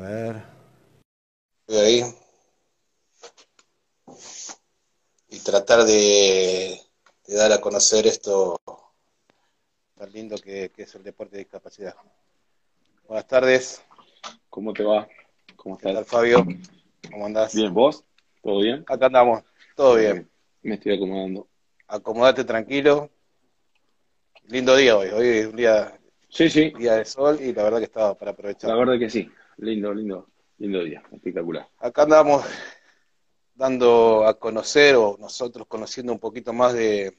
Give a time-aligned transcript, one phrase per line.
[0.00, 0.42] ver.
[1.60, 2.14] Estoy ahí.
[5.28, 6.80] Y tratar de,
[7.28, 8.60] dar a conocer esto
[9.94, 11.94] tan lindo que, es el deporte de discapacidad.
[13.06, 13.82] Buenas tardes.
[14.48, 15.06] ¿Cómo te va?
[15.56, 15.90] ¿Cómo estás?
[15.90, 16.46] ¿Qué tal, Fabio?
[17.10, 17.54] ¿Cómo andás?
[17.54, 18.04] Bien, ¿vos?
[18.42, 18.84] ¿Todo bien?
[18.86, 19.44] Acá andamos,
[19.76, 20.28] todo bien.
[20.62, 21.48] Me estoy acomodando.
[21.86, 23.10] Acomodate tranquilo.
[24.44, 25.96] Lindo día hoy, hoy es un día,
[26.28, 26.72] sí, sí.
[26.76, 28.70] día de sol y la verdad que estaba para aprovechar.
[28.70, 30.28] La verdad que sí, lindo, lindo,
[30.58, 31.68] lindo día, espectacular.
[31.78, 32.44] Acá andamos
[33.54, 37.18] dando a conocer o nosotros conociendo un poquito más de,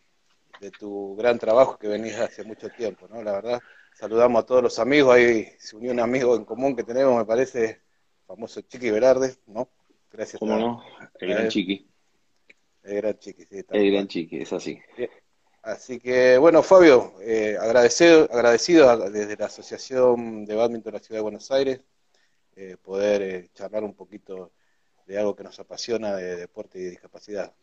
[0.79, 3.23] tu gran trabajo que venís hace mucho tiempo, ¿no?
[3.23, 3.61] La verdad,
[3.93, 7.25] saludamos a todos los amigos, ahí se unió un amigo en común que tenemos, me
[7.25, 7.81] parece,
[8.27, 9.69] famoso Chiqui Velarde, ¿no?
[10.11, 10.39] Gracias.
[10.39, 10.83] ¿Cómo no?
[11.19, 11.87] El gran Chiqui.
[12.83, 13.63] El gran Chiqui, sí.
[13.69, 14.79] El gran Chiqui, es así.
[15.63, 21.19] Así que, bueno, Fabio, eh, agradecido, agradecido desde la Asociación de Badminton de la Ciudad
[21.19, 21.81] de Buenos Aires,
[22.61, 24.51] eh, poder eh, charlar un poquito
[25.05, 27.53] de algo que nos apasiona de deporte y de discapacidad.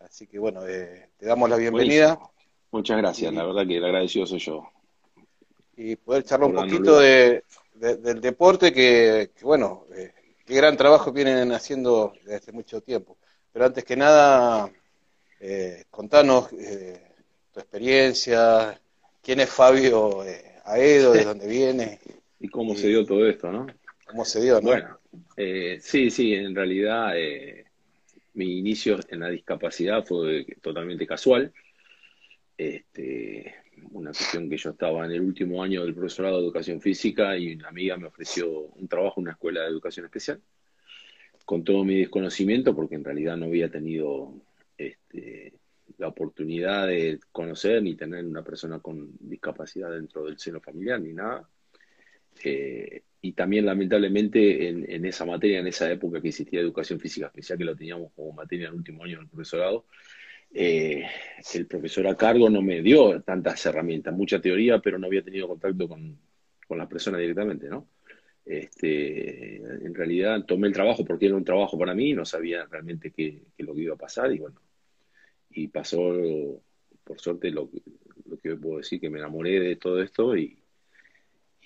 [0.00, 2.18] Así que, bueno, te damos la bienvenida.
[2.70, 4.68] Muchas gracias, la verdad que el agradecido soy yo.
[5.76, 7.44] Y poder charlar un poquito de,
[7.74, 9.86] del deporte que, que bueno,
[10.44, 13.16] qué gran trabajo vienen haciendo desde hace mucho tiempo.
[13.52, 14.70] Pero antes que nada,
[15.90, 16.50] contanos
[17.54, 18.78] tu experiencia,
[19.22, 21.98] quién es Fabio eh, Aedo, de dónde viene.
[22.40, 23.66] Y cómo se dio todo esto, ¿no?
[24.06, 24.68] ¿Cómo se dio, no?
[24.68, 25.00] Bueno,
[25.36, 27.64] eh, sí, sí, en realidad eh,
[28.34, 31.52] mi inicio en la discapacidad fue totalmente casual.
[32.56, 33.54] Este,
[33.90, 37.54] una cuestión que yo estaba en el último año del profesorado de educación física y
[37.54, 40.40] una amiga me ofreció un trabajo en una escuela de educación especial.
[41.44, 44.34] Con todo mi desconocimiento, porque en realidad no había tenido
[44.78, 45.52] este,
[45.98, 51.12] la oportunidad de conocer ni tener una persona con discapacidad dentro del seno familiar ni
[51.12, 51.48] nada.
[52.42, 57.56] Eh, y también lamentablemente en, esa materia, en esa época que existía educación física especial,
[57.56, 59.86] que lo teníamos como materia en el último año del profesorado,
[60.52, 61.06] eh,
[61.54, 65.48] el profesor a cargo no me dio tantas herramientas, mucha teoría, pero no había tenido
[65.48, 66.18] contacto con,
[66.68, 67.88] con la persona directamente, ¿no?
[68.44, 73.10] Este, en realidad tomé el trabajo porque era un trabajo para mí, no sabía realmente
[73.10, 74.60] qué, qué lo que iba a pasar y bueno,
[75.48, 76.12] y pasó,
[77.04, 77.70] por suerte, lo,
[78.26, 80.58] lo que puedo decir, que me enamoré de todo esto y,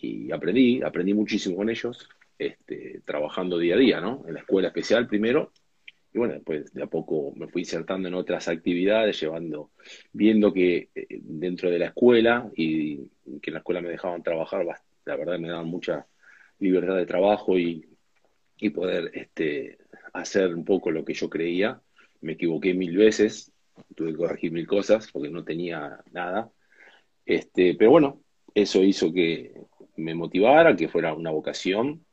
[0.00, 4.24] y aprendí, aprendí muchísimo con ellos, este, trabajando día a día, ¿no?
[4.26, 5.52] En la escuela especial primero,
[6.12, 9.72] y bueno, después de a poco me fui insertando en otras actividades, llevando,
[10.12, 12.96] viendo que eh, dentro de la escuela y
[13.42, 14.64] que en la escuela me dejaban trabajar,
[15.04, 16.06] la verdad me daban mucha
[16.58, 17.86] libertad de trabajo y,
[18.58, 19.78] y poder este,
[20.12, 21.80] hacer un poco lo que yo creía.
[22.20, 23.52] Me equivoqué mil veces,
[23.94, 26.50] tuve que corregir mil cosas porque no tenía nada.
[27.24, 28.22] Este, pero bueno,
[28.54, 29.52] eso hizo que
[29.98, 32.04] me motivara, que fuera una vocación.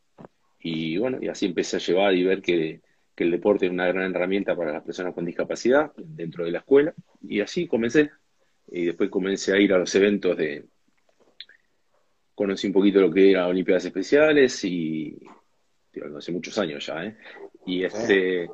[0.60, 2.82] Y bueno, y así empecé a llevar y ver que,
[3.18, 6.94] el deporte es una gran herramienta para las personas con discapacidad dentro de la escuela.
[7.22, 8.12] Y así comencé.
[8.68, 10.66] Y después comencé a ir a los eventos de...
[12.34, 15.18] Conocí un poquito lo que era Olimpiadas Especiales y...
[16.18, 17.18] hace muchos años ya, ¿eh?
[17.66, 18.50] Y este...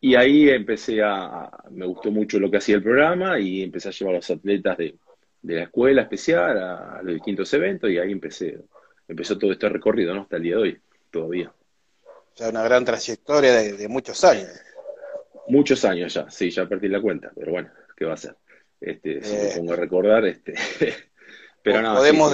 [0.00, 3.92] Y ahí empecé a, me gustó mucho lo que hacía el programa y empecé a
[3.92, 4.98] llevar a los atletas de,
[5.52, 8.58] la escuela especial a, los distintos eventos y ahí empecé,
[9.06, 10.22] empezó todo este recorrido, ¿no?
[10.22, 11.52] Hasta el día de hoy, todavía.
[12.08, 14.48] O sea, una gran trayectoria de, muchos años.
[15.46, 18.36] Muchos años ya, sí, ya perdí la cuenta, pero bueno, ¿qué va a ser?
[18.80, 20.54] Este, si me eh, pongo a recordar, este,
[21.62, 21.96] pero nada.
[21.96, 22.32] Podemos,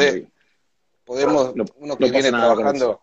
[1.04, 3.00] podemos uno que viene trabajando,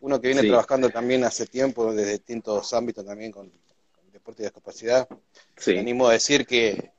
[0.00, 3.50] uno que viene trabajando también hace tiempo desde distintos ámbitos también con
[4.12, 5.08] deporte de discapacidad,
[5.56, 5.78] sí.
[5.78, 6.90] animo a decir que,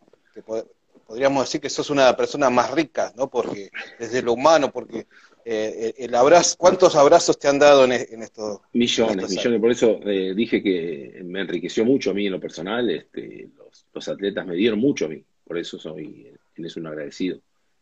[1.09, 3.31] podríamos decir que sos una persona más rica, ¿no?
[3.31, 5.07] Porque desde lo humano, porque
[5.43, 8.61] eh, el abrazo, ¿cuántos abrazos te han dado en, en esto?
[8.73, 12.87] Millones, millones, por eso eh, dije que me enriqueció mucho a mí en lo personal,
[12.91, 13.49] este,
[13.91, 17.41] los, atletas me dieron mucho a mí, por eso soy, es un agradecido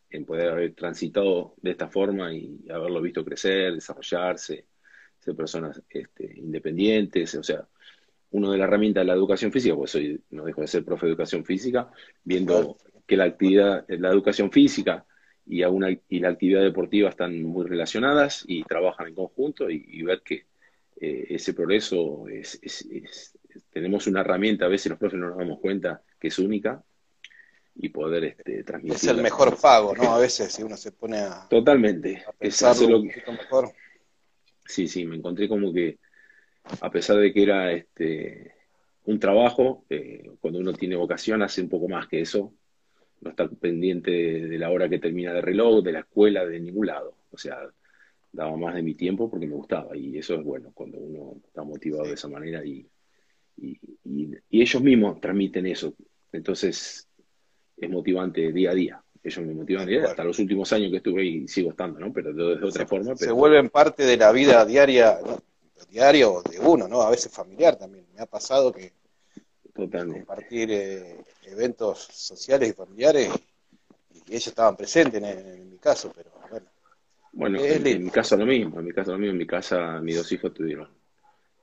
[0.09, 4.67] en poder haber transitado de esta forma y haberlo visto crecer, desarrollarse,
[5.19, 7.67] ser personas este, independientes, o sea,
[8.31, 11.07] uno de las herramientas de la educación física, pues soy, no dejo de ser profe
[11.07, 11.91] de educación física,
[12.23, 15.05] viendo que la actividad, la educación física
[15.45, 20.21] y, una, y la actividad deportiva están muy relacionadas y trabajan en conjunto y, ver
[20.21, 20.45] que
[20.99, 22.59] eh, ese progreso es,
[23.71, 26.83] tenemos una herramienta, a veces los profes no nos damos cuenta que es única
[27.75, 28.95] y poder este, transmitir.
[28.97, 30.13] Es el mejor pago, ¿no?
[30.13, 31.47] A veces si uno se pone a...
[31.47, 32.23] Totalmente.
[32.39, 33.23] es lo que...
[33.31, 33.71] mejor.
[34.65, 35.99] Sí, sí, me encontré como que
[36.81, 38.53] a pesar de que era este,
[39.05, 42.53] un trabajo, eh, cuando uno tiene vocación hace un poco más que eso,
[43.22, 46.87] no está pendiente de, la hora que termina de reloj, de la escuela, de ningún
[46.87, 47.16] lado.
[47.31, 47.58] O sea,
[48.31, 51.64] daba más de mi tiempo porque me gustaba y eso es bueno cuando uno está
[51.64, 52.87] motivado de esa manera y,
[53.58, 53.79] y,
[54.52, 55.93] ellos mismos transmiten eso.
[56.31, 57.08] Entonces
[57.78, 59.03] es motivante día a día.
[59.23, 62.14] Ellos me motivan día hasta los últimos años que estuve y sigo estando, ¿no?
[62.14, 63.16] Pero de, otra forma.
[63.16, 65.19] Se vuelven parte de la vida diaria,
[65.90, 67.02] diario de uno, ¿no?
[67.02, 68.05] A veces familiar también.
[68.14, 68.93] Me ha pasado que
[69.78, 73.29] compartir eh, eventos sociales y familiares
[74.14, 76.66] y ellos estaban presentes en, mi caso, pero bueno.
[77.32, 80.18] Bueno, en, mi caso lo mismo, en mi caso lo mismo, en mi casa mis
[80.18, 80.90] dos hijos estuvieron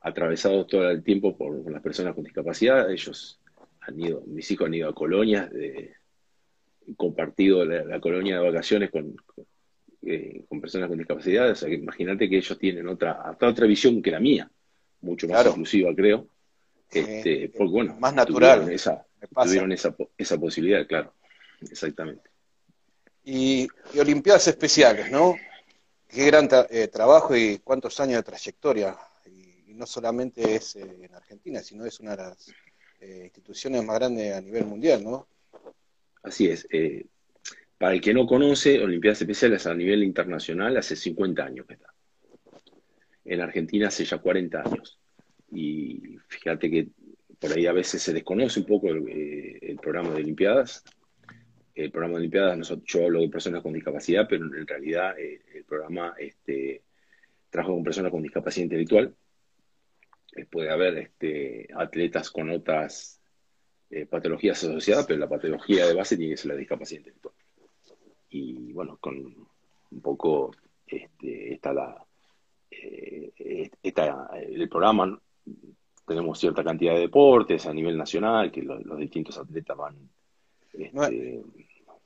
[0.02, 3.40] atravesados todo el tiempo por, las personas con discapacidad, ellos
[3.80, 5.94] han ido, mis hijos han ido a colonias, de,
[6.96, 9.16] compartido la, colonia de vacaciones con,
[10.02, 14.00] eh, con, personas con discapacidad, o sea que imagínate que ellos tienen otra, otra visión
[14.00, 14.48] que la mía,
[15.00, 16.28] mucho más inclusiva creo,
[16.94, 18.60] este, porque bueno, más natural.
[18.60, 19.06] Tuvieron, esa,
[19.44, 21.14] tuvieron esa, esa posibilidad, claro,
[21.60, 22.30] exactamente.
[23.24, 23.66] Y,
[23.98, 25.34] Olimpiadas Especiales, ¿no?
[26.08, 28.96] Qué gran eh, trabajo y cuántos años de trayectoria.
[29.26, 32.48] Y, no solamente es eh, en Argentina, sino es una de las
[33.00, 35.26] eh, instituciones más grandes a nivel mundial, ¿no?
[36.22, 36.66] Así es.
[37.76, 41.92] para el que no conoce, Olimpiadas Especiales a nivel internacional hace 50 años que está.
[43.24, 44.98] En Argentina hace ya 40 años.
[45.54, 46.88] Y fíjate que
[47.38, 50.84] por ahí a veces se desconoce un poco el programa de Olimpiadas,
[51.74, 55.42] el programa de Olimpiadas, nosotros, yo hablo de personas con discapacidad, pero en realidad eh,
[55.54, 56.82] el programa este,
[57.50, 59.14] trabaja con personas con discapacidad intelectual.
[60.36, 63.20] Eh, puede haber este, atletas con otras
[63.90, 67.34] eh, patologías asociadas, pero la patología de base tiene que ser la discapacidad intelectual.
[68.30, 70.52] Y bueno, con un poco
[70.86, 72.06] este, está la,
[73.82, 75.20] está el programa,
[76.06, 79.96] tenemos cierta cantidad de deportes a nivel nacional, que los distintos atletas van
[80.74, 81.42] este,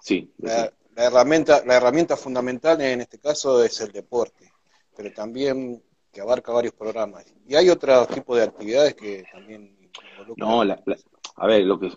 [0.01, 0.33] sí.
[0.39, 4.51] La, herramienta, la herramienta fundamental en este caso es el deporte,
[4.97, 5.83] pero también
[6.13, 7.25] que abarca varios programas.
[7.47, 9.91] Y hay otro tipo de actividades que también
[10.37, 11.93] No, a ver, lo que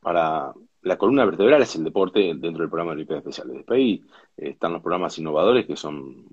[0.00, 0.52] para
[0.82, 3.56] la columna vertebral es el deporte dentro del programa de Olimpiadas Especiales.
[3.56, 4.04] Después ahí
[4.36, 6.28] están los programas innovadores que son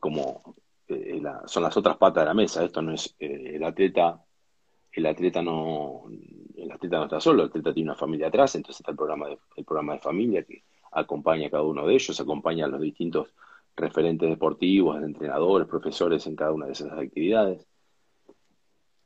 [0.00, 0.54] como
[0.88, 2.64] eh, son las otras patas de la mesa.
[2.64, 4.22] Esto no es el atleta,
[4.92, 6.04] el atleta no,
[6.56, 9.28] el atleta no está solo, el atleta tiene una familia atrás, entonces está el programa
[9.28, 12.80] de, el programa de familia que acompaña a cada uno de ellos, acompaña a los
[12.80, 13.34] distintos
[13.76, 17.66] referentes deportivos, entrenadores, profesores en cada una de esas actividades.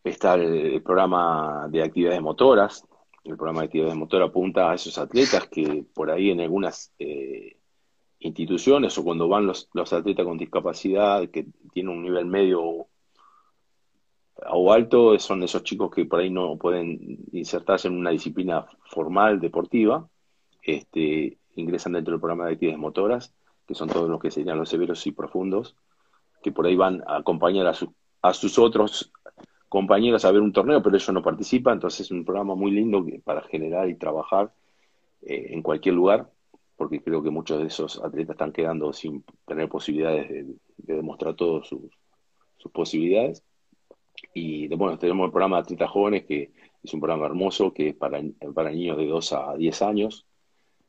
[0.05, 2.87] Está el, programa de actividades motoras.
[3.25, 7.60] El programa de actividades motoras apunta a esos atletas que por ahí en algunas eh,
[8.21, 12.87] instituciones o cuando van los, los atletas con discapacidad que tienen un nivel medio
[14.49, 19.41] o alto son esos chicos que por ahí no pueden insertarse en una disciplina formal
[19.41, 20.09] deportiva,
[20.63, 23.35] este, ingresan dentro del programa de actividades motoras,
[23.67, 25.77] que son todos los que serían los severos y profundos,
[26.43, 27.75] que por ahí van a acompañar a,
[28.23, 29.13] a sus otros
[29.69, 33.05] compañeros a ver un torneo, pero ellos no participan, entonces es un programa muy lindo
[33.25, 34.53] para generar y trabajar
[35.23, 36.31] eh, en cualquier lugar,
[36.81, 41.69] porque creo que muchos de esos atletas están quedando sin tener posibilidades de, demostrar todas
[41.69, 43.45] sus posibilidades.
[44.33, 47.95] Y bueno, tenemos el programa de Atletas Jóvenes, que es un programa hermoso, que es
[47.95, 48.23] para,
[48.55, 50.27] para niños de 2 a 10 años,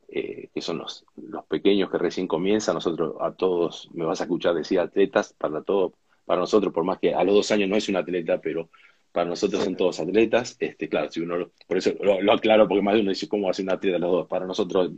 [0.07, 2.75] eh, que son los, los pequeños que recién comienzan.
[2.75, 6.99] Nosotros a todos, me vas a escuchar decir atletas, para todo, para nosotros, por más
[6.99, 8.69] que a los dos años no es un atleta, pero
[9.11, 10.55] para nosotros son todos atletas.
[10.59, 13.51] Este, claro, si uno por eso lo, aclaro, porque más de uno dice, ¿cómo va
[13.51, 14.27] a ser un atleta los dos?
[14.27, 14.91] Para nosotros,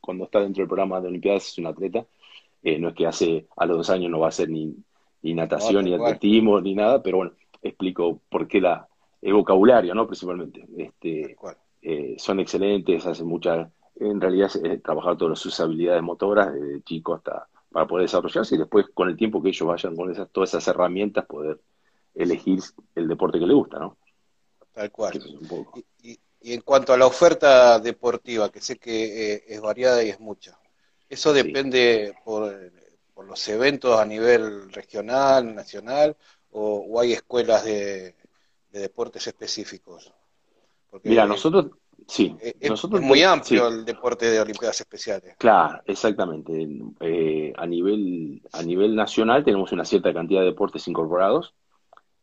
[0.00, 2.06] cuando está dentro del programa de Olimpiadas, es un atleta.
[2.62, 4.74] Eh, no es que hace a los dos años no va a ser ni,
[5.22, 8.88] ni natación, ni atletismo, ni nada, pero bueno, explico por qué la,
[9.22, 10.06] el vocabulario, ¿no?
[10.06, 10.66] Principalmente.
[10.76, 11.36] Este,
[11.82, 17.14] eh, son excelentes, hacen muchas, en realidad es trabajar todas sus habilidades motoras, desde chico
[17.14, 20.50] hasta para poder desarrollarse y después con el tiempo que ellos vayan con esas, todas
[20.50, 21.60] esas herramientas poder
[22.18, 22.60] elegir
[22.94, 23.96] el deporte que les gusta, ¿no?
[24.72, 25.20] Tal cual.
[26.02, 30.20] Y, en cuanto a la oferta deportiva, que sé que eh, es variada y es
[30.20, 30.56] mucha,
[31.08, 32.54] ¿eso depende por,
[33.12, 36.16] por los eventos a nivel regional, nacional,
[36.52, 38.14] o, hay escuelas de,
[38.70, 40.12] deportes específicos?
[41.02, 41.66] Mira, nosotros,
[42.06, 42.36] sí.
[42.40, 45.34] Es, nosotros, muy amplio el deporte de Olimpiadas Especiales.
[45.36, 46.66] Claro, exactamente.
[47.00, 51.54] Eh, a, nivel, a nivel nacional tenemos una cierta cantidad de deportes incorporados.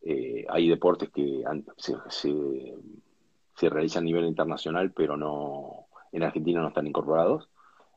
[0.07, 1.43] Eh, hay deportes que
[1.77, 7.49] se, realizan a nivel internacional, pero no en Argentina no están incorporados.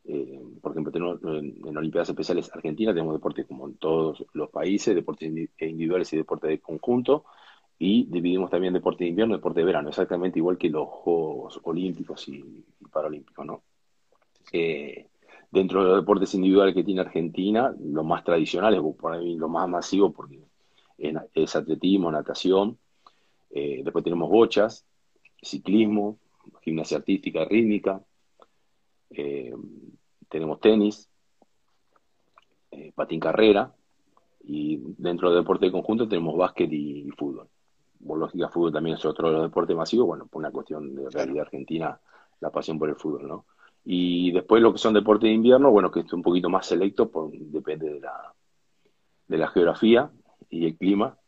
[0.05, 4.95] Eh, por ejemplo, tenemos en, Olimpiadas Especiales Argentina tenemos deportes como en todos los países,
[4.95, 7.25] deportes individuales y deportes de conjunto,
[7.79, 11.61] y dividimos también deporte de invierno y deporte de verano, exactamente igual que los Juegos
[11.63, 13.63] Olímpicos y, Paralímpicos, ¿no?
[14.53, 15.09] Eh,
[15.51, 19.67] Dentro de los deportes individuales que tiene Argentina, lo más tradicional es por lo más
[19.67, 20.39] masivo porque
[20.99, 22.79] es atletismo, natación,
[23.51, 24.85] eh, después tenemos bochas,
[25.41, 26.19] ciclismo,
[26.63, 28.03] gimnasia artística, rítmica,
[29.11, 29.55] eh,
[30.29, 31.09] tenemos tenis,
[32.71, 33.73] eh, patín carrera,
[34.45, 37.49] y dentro del deporte de conjunto tenemos básquet y, fútbol.
[38.07, 41.11] Por lógica, fútbol también es otro de los deportes masivos, bueno, por una cuestión de
[41.11, 42.01] realidad argentina,
[42.41, 43.47] la pasión por el fútbol, ¿no?
[43.85, 47.11] Y después lo que son deportes de invierno, bueno, que es un poquito más selecto,
[47.11, 48.35] por, depende de la,
[49.27, 50.11] de la geografía
[50.51, 51.19] y el clima,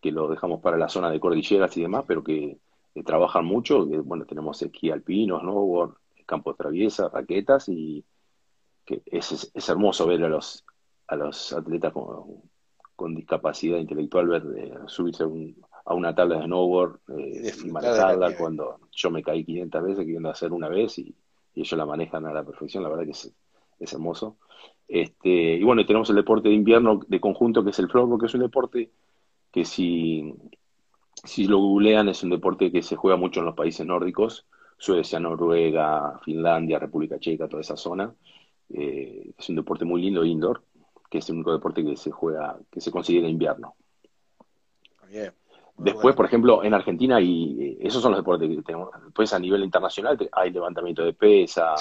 [0.00, 2.58] que lo dejamos para la zona de cordilleras y demás, pero que,
[3.04, 3.84] trabajan mucho.
[4.04, 8.04] bueno, tenemos esquí alpino, snowboard, campo de traviesa, raquetas y
[8.86, 10.64] que es, es, hermoso ver a los,
[11.08, 12.42] a los atletas con,
[12.96, 15.24] con discapacidad intelectual ver eh, subirse
[15.84, 20.30] a una tabla de snowboard eh, y manejarla cuando yo me caí 500 veces queriendo
[20.30, 21.14] hacer una vez y,
[21.54, 23.32] ellos la manejan a la perfección, la verdad que es,
[23.78, 24.36] es hermoso.
[24.88, 28.26] Este, y bueno, tenemos el deporte de invierno de conjunto que es el floorball, que
[28.26, 28.90] es un deporte
[29.50, 30.34] que si,
[31.24, 34.46] si lo googlean es un deporte que se juega mucho en los países nórdicos,
[34.78, 38.14] Suecia, Noruega, Finlandia, República Checa, toda esa zona.
[38.68, 40.62] Eh, es un deporte muy lindo indoor,
[41.10, 43.74] que es el único deporte que se juega, que se considera invierno.
[45.78, 48.90] Después, por ejemplo, en Argentina, y eh, esos son los deportes que tenemos.
[49.04, 51.74] Después, a nivel internacional, hay levantamiento de pesa,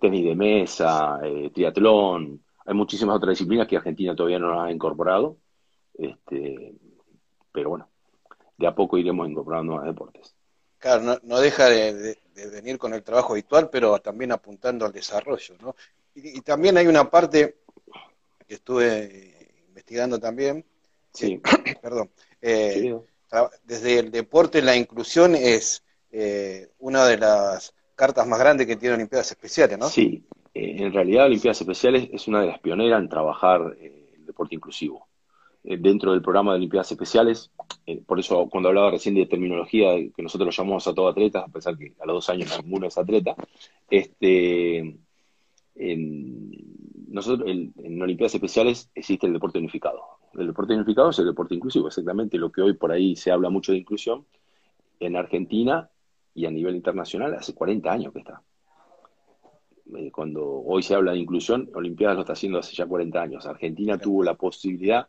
[0.00, 2.42] tenis de mesa, eh, triatlón.
[2.66, 5.38] Hay muchísimas otras disciplinas que Argentina todavía no las ha incorporado.
[5.94, 6.74] Este,
[7.50, 7.88] pero bueno,
[8.58, 10.34] de a poco iremos incorporando más deportes.
[10.78, 12.18] Claro, no, deja de,
[12.52, 15.76] venir con el trabajo habitual, pero también apuntando al desarrollo, ¿no?
[16.14, 17.58] Y, también hay una parte
[18.46, 20.64] que estuve investigando también,
[21.12, 21.40] sí.
[21.82, 22.98] perdón, eh,
[23.64, 28.94] desde el deporte la inclusión es eh, una de las cartas más grandes que tiene
[28.96, 29.88] Olimpiadas Especiales, ¿no?
[29.88, 34.54] Sí, eh, en realidad Olimpiadas Especiales es una de las pioneras en trabajar el deporte
[34.54, 35.06] inclusivo.
[35.62, 37.50] Eh, dentro del programa de Olimpiadas Especiales.
[37.84, 41.40] Eh, por eso, cuando hablaba recién de terminología, que nosotros lo llamamos a todo atleta,
[41.40, 43.34] a pesar que a los dos años ninguno es atleta,
[43.90, 44.96] este,
[47.10, 50.00] nosotros en Olimpiadas Especiales existe el deporte unificado.
[50.34, 53.50] El deporte unificado es el deporte inclusivo, exactamente lo que hoy por ahí se habla
[53.50, 54.24] mucho de inclusión.
[55.00, 55.90] En Argentina
[56.34, 58.42] y a nivel internacional hace 40 años que está.
[59.96, 63.46] Eh, cuando hoy se habla de inclusión, Olimpiadas lo está haciendo hace ya 40 años.
[63.46, 65.08] Argentina tuvo la posibilidad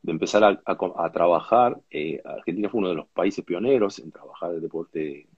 [0.00, 1.78] de empezar a, trabajar.
[1.90, 5.28] Eh, Argentina fue uno de los países pioneros en trabajar el deporte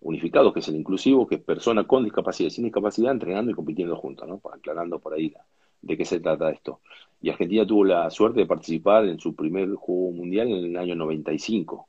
[0.00, 3.54] unificado, que es el inclusivo, que es persona con discapacidad y sin discapacidad entrenando y
[3.54, 4.40] compitiendo juntos, ¿no?
[4.52, 5.34] Aclarando por ahí
[5.80, 6.80] de qué se trata esto.
[7.20, 10.94] Y Argentina tuvo la suerte de participar en su primer juego mundial en el año
[10.94, 11.88] 95.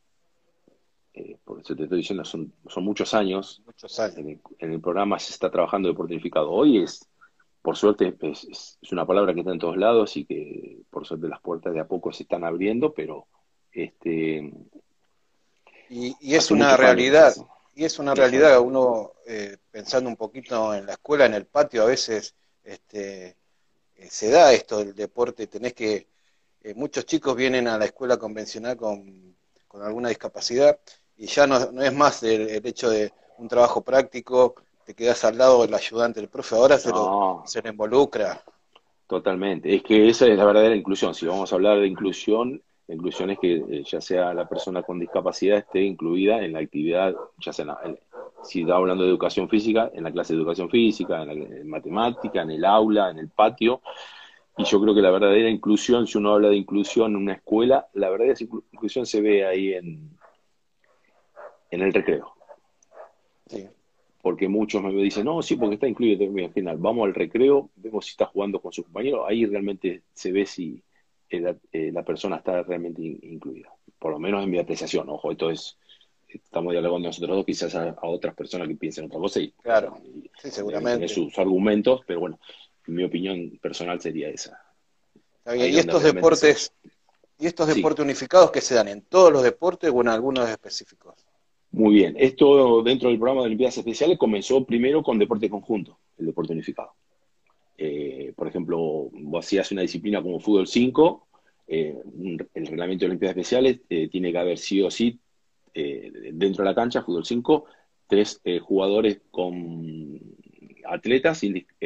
[1.14, 3.62] Eh, por eso te estoy diciendo, son, son muchos años.
[3.66, 4.18] Muchos años.
[4.18, 6.52] En el, en el programa se está trabajando deporte unificado.
[6.52, 7.10] Hoy es
[7.62, 11.42] por suerte es, una palabra que está en todos lados y que por suerte las
[11.42, 13.28] puertas de a poco se están abriendo, pero
[13.72, 14.52] este
[15.90, 17.34] y, es una realidad
[17.80, 21.84] y es una realidad uno eh, pensando un poquito en la escuela en el patio
[21.84, 23.38] a veces este
[23.96, 26.08] eh, se da esto del deporte tenés que
[26.62, 29.34] eh, muchos chicos vienen a la escuela convencional con,
[29.66, 30.78] con alguna discapacidad
[31.16, 35.38] y ya no, no es más el hecho de un trabajo práctico te quedas al
[35.38, 38.44] lado del ayudante del profe, ahora se, lo, se le involucra.
[39.08, 41.14] Totalmente, es que esa es la verdadera inclusión.
[41.14, 44.82] Si vamos a hablar de inclusión, la inclusión es que eh, ya sea la persona
[44.82, 47.78] con discapacidad esté incluida en la actividad, ya sea
[48.42, 52.50] si está hablando de educación física, en la clase de educación física, en, matemática, en
[52.50, 53.82] el aula, en el patio.
[54.58, 57.88] Y yo creo que la verdadera inclusión, si uno habla de inclusión en una escuela,
[57.94, 58.36] la verdadera
[58.72, 60.10] inclusión se ve ahí en,
[61.70, 62.34] en el recreo.
[63.46, 63.68] Sí
[64.22, 66.78] porque muchos me dicen, no, sí, porque está incluido al final.
[66.78, 70.84] Vamos al recreo, vemos si está jugando con su compañero, ahí realmente se ve si
[71.30, 73.70] eh, la persona está realmente incluida.
[73.98, 75.78] Por lo menos en mi apreciación, ojo, esto es,
[76.28, 79.98] estamos dialogando nosotros dos, quizás a, otras personas que piensen otra cosa y, claro,
[80.42, 81.08] sí, seguramente.
[81.08, 82.40] sus argumentos, pero bueno,
[82.88, 84.60] mi opinión personal sería esa.
[85.56, 86.74] y estos deportes,
[87.38, 91.16] y estos deportes unificados que se dan en todos los deportes o en algunos específicos.
[91.72, 96.26] Muy bien, esto dentro del programa de Olimpiadas Especiales comenzó primero con deporte conjunto, el
[96.26, 96.94] deporte unificado.
[97.82, 98.78] Eh, por ejemplo,
[99.10, 101.30] vos hacías una disciplina como fútbol 5,
[101.66, 101.96] eh,
[102.54, 105.18] el reglamento de Olimpiadas Especiales eh, tiene que haber sí o sí
[105.74, 107.66] dentro de la cancha, fútbol 5,
[108.06, 110.20] tres jugadores con
[110.84, 111.42] atletas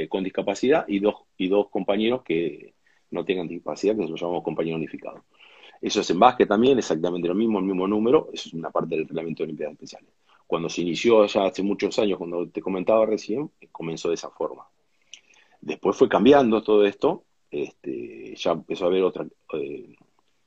[0.10, 2.74] con discapacidad y dos, y dos compañeros que
[3.12, 5.26] no tengan discapacidad, que lo llamamos compañero unificado.
[5.80, 8.96] Eso es en básquet también, exactamente lo mismo, el mismo número, eso es una parte
[8.96, 10.10] del reglamento de Olimpiadas Especiales.
[10.48, 14.66] Cuando se inició ya hace muchos años, cuando te comentaba recién, comenzó de esa forma.
[15.66, 19.96] Después fue cambiando todo esto, este, ya empezó a haber otra, eh,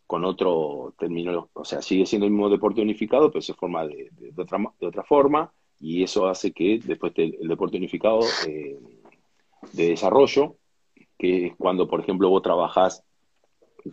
[0.07, 4.11] con otro término, o sea, sigue siendo el mismo deporte unificado, pero se forma de,
[4.37, 8.79] otra, de otra, forma, y eso hace que después el deporte unificado eh,
[9.73, 10.57] de desarrollo,
[11.17, 13.03] que es cuando, por ejemplo, vos trabajás,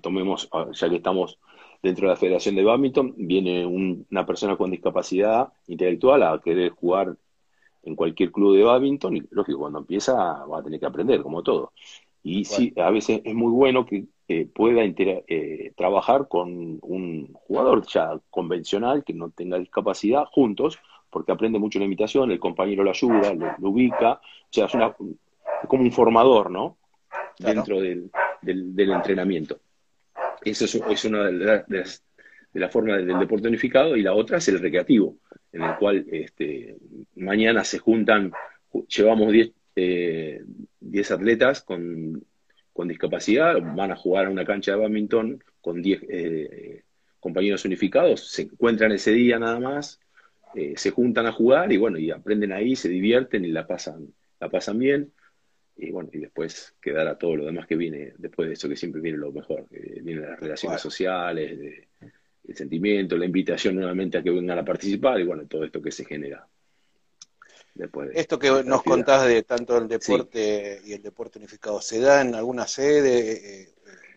[0.02, 1.40] tomemos, ya que estamos
[1.82, 7.16] dentro de la Federación de Badminton, viene una persona con discapacidad intelectual a querer jugar
[7.84, 10.14] en cualquier club de badminton, y lógico, cuando empieza
[10.46, 11.74] va a tener que aprender, como todo.
[12.24, 14.08] Y sí, a veces es muy bueno que
[14.54, 21.60] pueda eh, trabajar con un jugador ya convencional que no tenga discapacidad juntos, porque aprende
[21.60, 24.96] mucho la imitación, el compañero lo ayuda, lo, ubica, o sea, es, una,
[25.68, 26.78] como un formador, ¿no?
[27.38, 28.10] Dentro del,
[28.42, 29.60] del, entrenamiento.
[30.44, 32.04] Eso es, una de las,
[32.54, 35.18] de las formas del deporte unificado y la otra es el recreativo,
[35.54, 36.76] en el cual este,
[37.16, 38.34] mañana se juntan,
[38.88, 40.44] llevamos 10 eh,
[41.10, 42.26] atletas con,
[42.86, 46.84] discapacidad, van a jugar a una cancha de badminton con 10 eh,
[47.20, 50.00] compañeros unificados, se encuentran ese día nada más,
[50.56, 54.14] eh, se juntan a jugar y bueno, y aprenden ahí, se divierten y la pasan,
[54.40, 55.14] la pasan bien.
[55.76, 59.02] Y bueno, y después quedará todo lo demás que viene después de eso, que siempre
[59.02, 61.88] viene lo mejor, vienen las relaciones sociales, de,
[62.48, 65.92] el sentimiento, la invitación nuevamente a que vengan a participar y bueno, todo esto que
[65.92, 66.48] se genera.
[67.76, 72.22] Después esto que nos contás de tanto el deporte y el deporte unificado, ¿se da
[72.22, 73.62] en alguna sede?
[73.62, 73.74] Eh,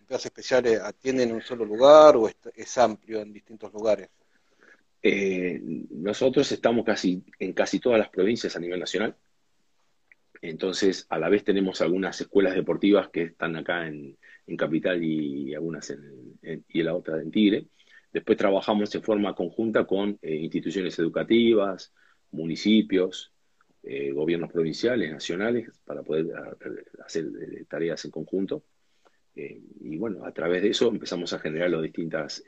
[0.09, 4.09] especiales atienden en un solo lugar o es, amplio en distintos lugares?
[5.01, 5.59] Eh,
[5.91, 9.15] nosotros estamos casi en casi todas las provincias a nivel nacional.
[10.41, 14.17] Entonces, a la vez tenemos algunas escuelas deportivas que están acá en,
[14.57, 17.65] Capital y algunas en, y la otra en Tigre.
[18.11, 21.93] Después trabajamos en forma conjunta con eh, instituciones educativas,
[22.31, 23.33] municipios,
[23.83, 26.27] eh, gobiernos provinciales, nacionales, para poder
[27.05, 28.63] hacer eh, tareas en conjunto.
[29.35, 32.43] y bueno, a través de eso empezamos a generar los distintos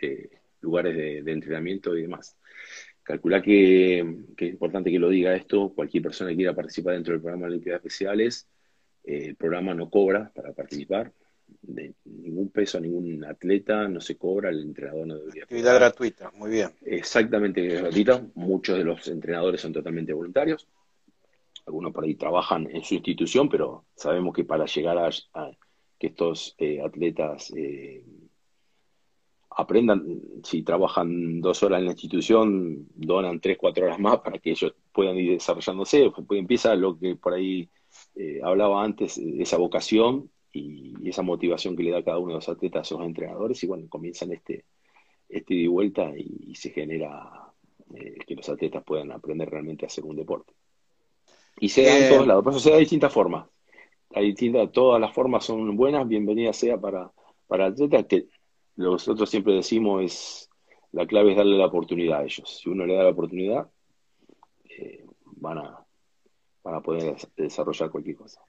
[0.62, 2.36] lugares de, entrenamiento y demás.
[3.04, 7.13] Calcula que, que, es importante que lo diga esto, cualquier persona que quiera participar dentro
[7.13, 8.48] del programa de Olimpiadas Especiales,
[9.04, 11.13] el programa no cobra para participar,
[11.62, 15.44] de ningún peso a ningún atleta, no se cobra, el entrenador no debería.
[15.44, 16.70] Actividad gratuita, muy bien.
[16.82, 18.26] Exactamente gratuita.
[18.36, 20.68] Muchos de los entrenadores son totalmente voluntarios.
[21.66, 25.52] Algunos por ahí trabajan en su institución, pero sabemos que para llegar a,
[26.00, 28.04] que estos eh, atletas eh,
[29.52, 34.52] aprendan, si trabajan dos horas en la institución, donan tres, cuatro horas más para que
[34.52, 36.10] ellos puedan ir desarrollándose.
[36.26, 37.70] Pues empieza lo que por ahí
[38.16, 42.50] eh, hablaba antes, esa vocación y, esa motivación que le da cada uno de los
[42.50, 44.65] atletas a esos entrenadores y bueno, comienzan este,
[45.28, 47.52] este ida y vuelta y, se genera
[47.95, 50.54] eh, que los atletas puedan aprender realmente a hacer un deporte.
[51.60, 53.48] Y se da en todos lados, por eso se da de distintas formas.
[54.12, 57.12] Hay distintas, todas las formas son buenas, bienvenidas sea para,
[57.48, 58.28] para atletas, que
[58.76, 60.50] nosotros siempre decimos es,
[60.91, 62.60] la clave es darle la oportunidad a ellos.
[62.62, 63.69] Si uno le da la oportunidad,
[64.69, 65.86] eh, van, a,
[66.63, 68.41] van a poder desarrollar cualquier cosa.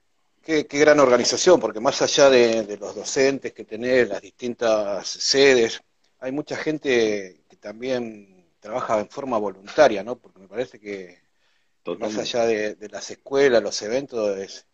[0.43, 5.81] Qué, gran organización, porque más allá de, los docentes que tenés, las distintas sedes,
[6.19, 10.17] hay mucha gente que también trabaja en forma voluntaria, ¿no?
[10.17, 11.19] Porque me parece que
[11.99, 14.67] más allá de, las escuelas, los eventos, es,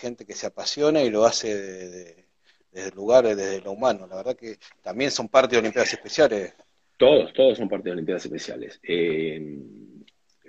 [0.00, 2.26] gente que se apasiona y lo hace desde
[2.72, 4.06] el lugar, desde lo humano.
[4.06, 6.54] La verdad que también son parte de Olimpiadas Especiales.
[6.98, 8.78] Todos, todos son parte de Olimpiadas Especiales.
[8.82, 9.40] Eh,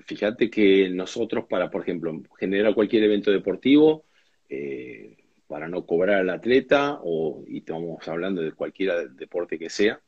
[0.05, 4.03] fíjate que nosotros, para, por ejemplo, generar cualquier evento deportivo,
[4.49, 10.01] eh, para no cobrar al atleta, o, y estamos hablando de cualquier deporte que sea,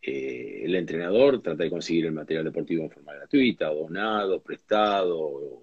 [0.00, 5.62] eh, el entrenador trata de conseguir el material deportivo en forma gratuita, donado, prestado,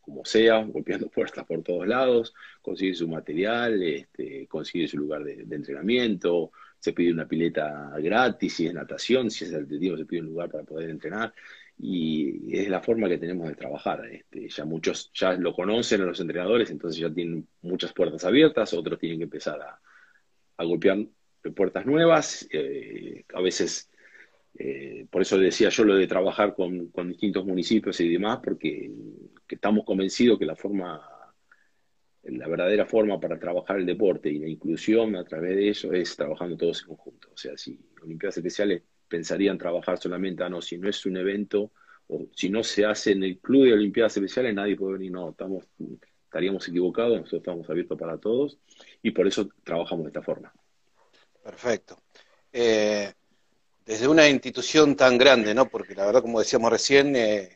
[0.00, 5.42] como sea, golpeando puertas por todos lados, consigue su material, este, consigue su lugar de,
[5.50, 10.26] entrenamiento, se pide una pileta gratis, si es natación, si es atletismo se pide un
[10.28, 11.32] lugar para poder entrenar
[11.78, 14.06] y es la forma que tenemos de trabajar.
[14.10, 18.72] Este, ya muchos ya lo conocen a los entrenadores, entonces ya tienen muchas puertas abiertas,
[18.74, 20.98] otros tienen que empezar a, golpear
[21.54, 23.90] puertas nuevas, eh, a veces,
[24.54, 28.90] eh, por eso decía yo lo de trabajar con, distintos municipios y demás, porque
[29.48, 31.02] estamos convencidos que la forma,
[32.22, 36.16] la verdadera forma para trabajar el deporte y la inclusión a través de eso es
[36.16, 37.28] trabajando todos en conjunto.
[37.34, 41.72] O sea, si Olimpiadas Especiales pensarían trabajar solamente, ah, no, si no es un evento
[42.08, 45.12] o si no se hace en el Club de Olimpiadas Especiales, nadie puede venir.
[45.12, 45.34] No,
[46.24, 48.58] estaríamos equivocados, nosotros estamos abiertos para todos
[49.02, 50.52] y por eso trabajamos de esta forma.
[51.42, 51.98] Perfecto.
[52.52, 53.12] Eh,
[53.84, 55.68] desde una institución tan grande, ¿no?
[55.68, 57.50] Porque la verdad, como decíamos recién, eh,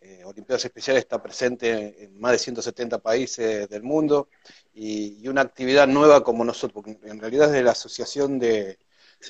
[0.00, 4.28] eh, Olimpiadas Especiales está presente en más de 170 países del mundo
[4.74, 8.78] y, una actividad nueva como nosotros, porque en realidad es de la Asociación de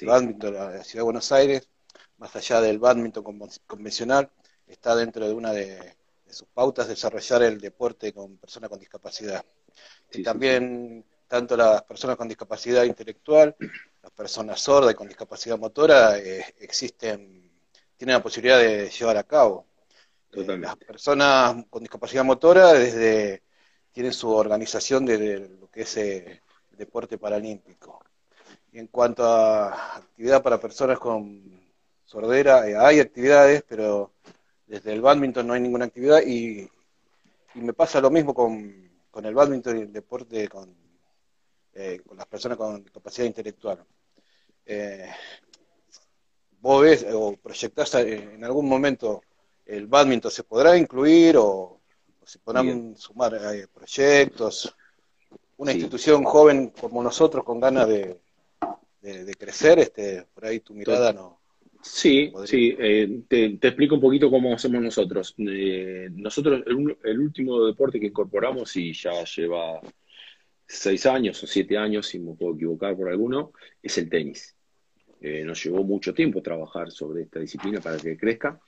[0.01, 1.69] Badminton de la Ciudad de Buenos Aires,
[2.19, 3.25] más allá del badminton
[3.67, 4.31] convencional,
[4.67, 5.97] está dentro de una de,
[6.29, 9.45] sus pautas desarrollar el deporte con personas con discapacidad.
[10.13, 13.57] y también tanto las personas con discapacidad intelectual,
[14.03, 17.51] las personas sordas y con discapacidad motora eh, existen,
[17.97, 19.67] tienen la posibilidad de llevar a cabo.
[20.33, 23.43] Eh, las personas con discapacidad motora desde
[23.93, 28.03] tienen su organización desde lo que es eh, el deporte paralímpico.
[28.73, 31.61] Y en cuanto a actividad para personas con
[32.05, 34.13] sordera, eh, hay actividades, pero
[34.67, 36.69] desde el badminton no hay ninguna actividad y,
[37.55, 38.91] me pasa lo mismo con,
[39.23, 40.75] el badminton y el deporte con,
[42.07, 43.85] con las personas con discapacidad intelectual.
[46.61, 49.23] vos ves o proyectás en algún momento
[49.67, 51.81] el badminton se podrá incluir o,
[52.25, 54.75] se podrán sumar eh, proyectos.
[55.57, 58.21] Una institución joven como nosotros con ganas de,
[59.38, 61.41] crecer, este, por ahí tu mirada no.
[61.83, 65.35] Sí, sí, eh, te, explico un poquito cómo hacemos nosotros.
[65.38, 69.81] Eh, nosotros, el, último deporte que incorporamos, y ya lleva
[70.67, 74.55] seis años o siete años, si me puedo equivocar por alguno, es el tenis.
[75.21, 78.61] nos llevó mucho tiempo trabajar sobre esta disciplina para que crezca.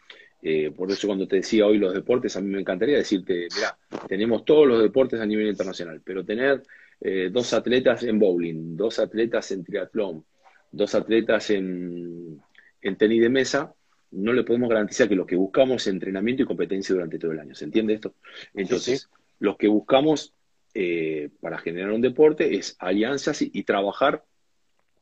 [0.46, 3.78] Eh, por eso cuando te decía hoy los deportes, a mí me encantaría decirte, mira,
[4.06, 6.62] tenemos todos los deportes a nivel internacional, pero tener
[7.06, 10.24] eh, dos atletas en bowling, dos atletas en triatlón,
[10.72, 12.40] dos atletas en,
[12.80, 13.74] tenis de mesa,
[14.10, 17.40] no le podemos garantizar que lo que buscamos es entrenamiento y competencia durante todo el
[17.40, 17.54] año.
[17.54, 18.14] ¿Se entiende esto?
[18.54, 20.32] Entonces, lo que buscamos
[20.72, 24.24] eh, para generar un deporte es alianzas y, trabajar,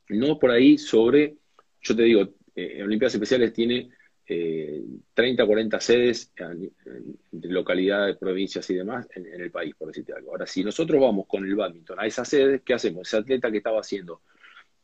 [0.09, 1.37] no por ahí sobre,
[1.81, 3.91] yo te digo, en Olimpiadas Especiales tiene
[4.25, 4.81] eh,
[5.13, 10.31] 30, 40 sedes entre localidades, provincias y demás en, el país, por decirte algo.
[10.31, 13.07] Ahora, si nosotros vamos con el badminton a esas sedes, ¿qué hacemos?
[13.07, 14.21] Ese atleta que estaba haciendo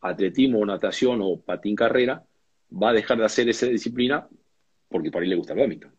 [0.02, 2.23] atletismo, natación o patín carrera,
[2.71, 4.28] va a dejar de hacer esa disciplina
[4.89, 5.91] porque para él le gusta el badminton.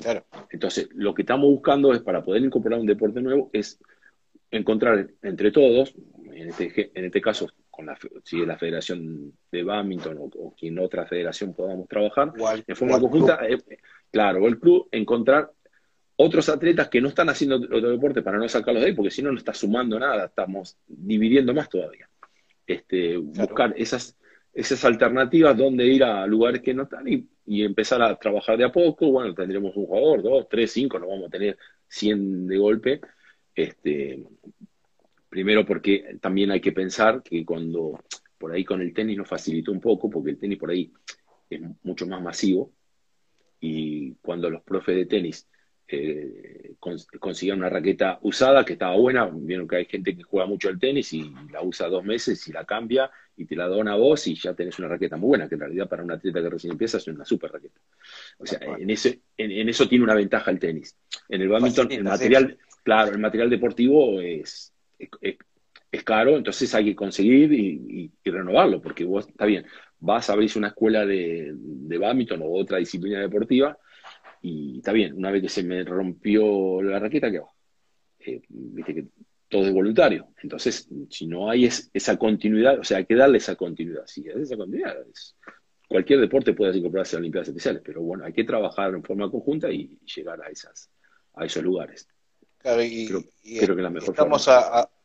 [0.00, 0.24] Claro.
[0.50, 3.78] Entonces, lo que estamos buscando es para poder incorporar un deporte nuevo, es
[4.50, 10.18] encontrar entre todos, en este, en este caso con la, si la Federación de Badminton
[10.18, 12.32] o, o quien otra federación podamos trabajar
[12.66, 13.58] en forma conjunta, eh,
[14.10, 15.50] claro, el club encontrar
[16.16, 19.22] otros atletas que no están haciendo otro deporte para no sacarlos de ahí, porque si
[19.22, 22.08] no, no está sumando nada, estamos dividiendo más todavía.
[22.66, 24.18] Este, Buscar esas,
[24.52, 28.64] esas alternativas donde ir a lugares que no están y, y, empezar a trabajar de
[28.64, 29.10] a poco.
[29.10, 31.56] Bueno, tendremos un jugador, dos, tres, cinco, no vamos a tener
[31.88, 33.00] 100 de golpe.
[33.54, 34.22] Este,
[35.32, 38.04] Primero porque también hay que pensar que cuando
[38.36, 40.92] por ahí con el tenis nos facilitó un poco, porque el tenis por ahí
[41.48, 42.70] es mucho más masivo,
[43.58, 45.48] y cuando los profes de tenis
[45.88, 50.68] eh, consiguieron una raqueta usada que estaba buena, vieron que hay gente que juega mucho
[50.68, 53.96] el tenis y la usa dos meses y la cambia y te la dona a
[53.96, 56.50] vos y ya tenés una raqueta muy buena, que en realidad para un atleta que
[56.50, 57.80] recién empieza es una super raqueta.
[58.36, 60.94] O sea, en, ese, en, eso tiene una ventaja el tenis.
[61.30, 64.71] En el badminton, el material, claro, el material deportivo es,
[65.20, 69.66] es, caro, entonces hay que conseguir y, renovarlo, porque vos, está bien,
[70.00, 73.76] vas a abrir una escuela de, de o otra disciplina deportiva,
[74.42, 77.48] y está bien, una vez que se me rompió la raqueta, ¿qué va?
[78.18, 79.06] Eh, viste que
[79.48, 80.28] todo es voluntario.
[80.42, 84.04] Entonces, si no hay esa continuidad, o sea, hay que darle esa continuidad.
[84.06, 84.96] Si es esa continuidad,
[85.86, 89.70] cualquier deporte puede incorporarse a Olimpiadas Especiales, pero bueno, hay que trabajar en forma conjunta
[89.70, 92.08] y llegar a esos lugares.
[92.62, 93.08] Claro, y,
[93.58, 94.48] creo, que la mejor estamos,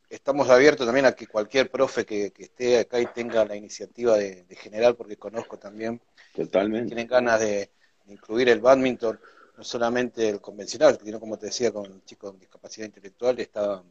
[0.09, 4.45] estamos abiertos también a que cualquier profe que, esté acá y tenga la iniciativa de,
[4.51, 5.99] generar, porque conozco también,
[6.35, 6.87] Totalmente.
[6.87, 7.71] tienen ganas de,
[8.09, 9.19] incluir el badminton,
[9.57, 13.83] no solamente el convencional, sino como te decía, con chicos con discapacidad intelectual estaban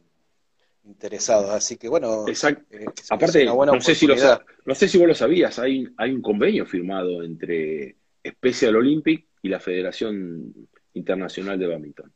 [0.85, 1.51] interesados.
[1.51, 5.87] Así que bueno, eh, aparte, no, sé si no sé si vos lo sabías, hay,
[5.97, 10.53] hay un convenio firmado entre Special Olympic y la Federación
[10.93, 12.13] Internacional de Badminton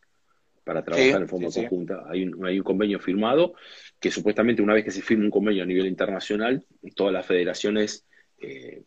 [0.63, 2.03] para trabajar en forma conjunta.
[2.07, 3.53] Hay un, hay un convenio firmado
[3.99, 8.05] que supuestamente una vez que se firme un convenio a nivel internacional, todas las federaciones
[8.39, 8.83] eh,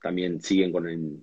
[0.00, 1.20] también siguen con el,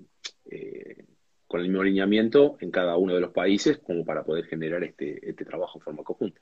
[0.50, 1.06] eh,
[1.48, 5.28] con el mismo alineamiento en cada uno de los países como para poder generar este,
[5.28, 6.42] este trabajo en forma conjunta.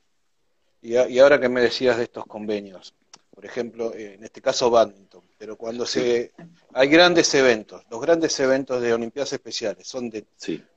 [0.82, 2.94] Y, y ahora que me decías de estos convenios,
[3.34, 6.32] por ejemplo, eh, en este caso badminton, pero cuando se
[6.72, 10.26] hay grandes eventos, los grandes eventos de Olimpiadas Especiales, ¿son de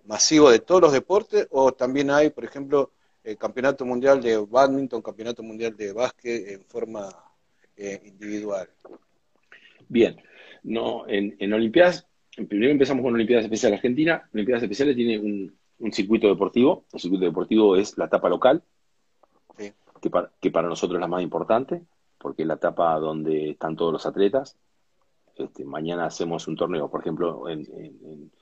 [0.07, 2.91] masivo de todos los deportes o también hay, por ejemplo,
[3.23, 7.09] el Campeonato Mundial de Badminton, Campeonato Mundial de Básquet en forma
[7.77, 8.69] eh, individual?
[9.89, 10.21] Bien,
[10.65, 12.05] no, en, en Olimpiadas,
[12.49, 16.87] primero empezamos con Olimpiadas Especiales Argentina, Olimpiadas Especiales tiene un, un circuito deportivo.
[16.93, 18.65] El circuito deportivo es la etapa local,
[20.01, 21.83] que, para, que para nosotros es la más importante,
[22.27, 24.57] porque es la etapa donde están todos los atletas.
[25.37, 28.33] Este, mañana hacemos un torneo, por ejemplo, en,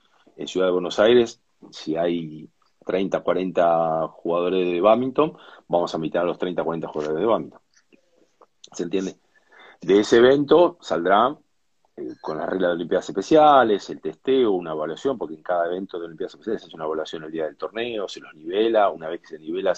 [0.47, 2.49] Ciudad de Buenos Aires, si hay
[2.83, 7.59] 30, 40 jugadores de badminton, vamos a invitar a los 30, 40 jugadores de badminton.
[8.71, 9.19] ¿Se entiende?
[9.81, 11.37] De ese evento saldrá
[11.95, 15.99] eh, con las reglas de Olimpiadas Especiales, el testeo, una evaluación, porque en cada evento
[15.99, 19.09] de Olimpiadas Especiales se hace una evaluación el día del torneo, se los nivela, una
[19.09, 19.75] vez que se nivela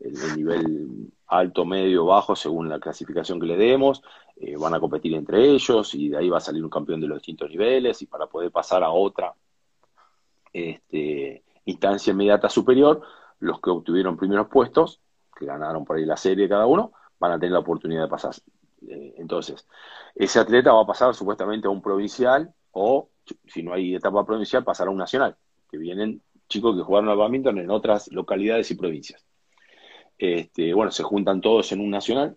[0.00, 4.02] el, nivel alto, medio, bajo, según la clasificación que le demos,
[4.36, 7.06] eh, van a competir entre ellos y de ahí va a salir un campeón de
[7.06, 9.34] los distintos niveles y para poder pasar a otra
[10.52, 13.02] este, instancia inmediata superior,
[13.40, 15.00] los que obtuvieron primeros puestos,
[15.36, 18.34] que ganaron por ahí la serie cada uno, van a tener la oportunidad de pasar.
[18.88, 19.66] Eh, entonces,
[20.14, 23.10] ese atleta va a pasar supuestamente a un provincial o,
[23.46, 25.36] si no hay etapa provincial, pasará a un nacional,
[25.70, 29.24] que vienen chicos que jugaron al badminton en otras localidades y provincias.
[30.24, 32.36] Este, bueno, se juntan todos en un nacional.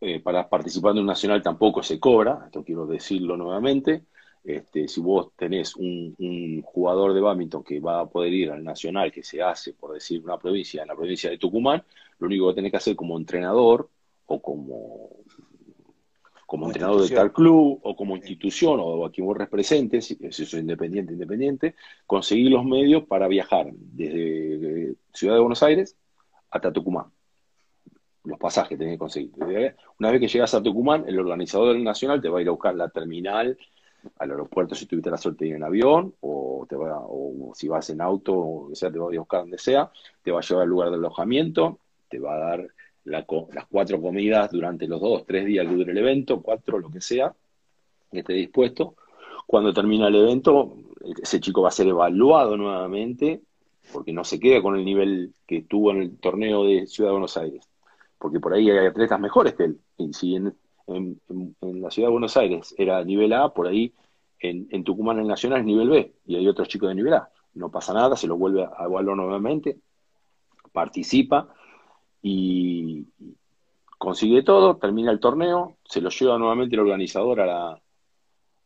[0.00, 4.04] Eh, para participar en un nacional tampoco se cobra, esto quiero decirlo nuevamente.
[4.44, 8.62] Este, si vos tenés un, un, jugador de badminton que va a poder ir al
[8.62, 11.82] nacional que se hace, por decir una provincia, en la provincia de Tucumán,
[12.20, 13.88] lo único que tenés que hacer como entrenador
[14.26, 15.10] o como
[16.46, 20.54] como entrenador de tal club o como institución o a quien vos representes, si es
[20.54, 21.74] independiente, independiente,
[22.06, 25.96] conseguir los medios para viajar desde Ciudad de Buenos Aires
[26.50, 27.06] hasta Tucumán.
[28.24, 29.32] Los pasajes tenés que conseguir.
[29.98, 32.52] Una vez que llegas a Tucumán, el organizador del Nacional te va a ir a
[32.52, 33.56] buscar la terminal
[34.18, 37.68] al aeropuerto si tuviste la suerte de ir en avión, o, te va, o si
[37.68, 39.90] vas en auto, o sea, te va a buscar donde sea,
[40.22, 42.68] te va a llevar al lugar de alojamiento, te va a dar
[43.04, 43.24] las
[43.70, 47.34] cuatro comidas durante los dos, tres días que dure el evento, cuatro, lo que sea,
[48.10, 48.96] que esté dispuesto.
[49.46, 50.76] Cuando termina el evento,
[51.22, 53.42] ese chico va a ser evaluado nuevamente,
[53.92, 57.14] porque no se queda con el nivel que tuvo en el torneo de Ciudad de
[57.14, 57.68] Buenos Aires,
[58.18, 59.80] porque por ahí hay atletas mejores que él.
[59.98, 60.54] Y si en,
[61.60, 63.92] la Ciudad de Buenos Aires era nivel A, por ahí
[64.40, 67.30] en, en Tucumán el Nacional es nivel B, y hay otros chicos de nivel A.
[67.54, 69.78] No pasa nada, se lo vuelve a evaluar nuevamente,
[70.72, 71.48] participa,
[72.22, 73.06] y
[73.98, 77.82] consigue todo, termina el torneo, se lo lleva nuevamente el organizador a la,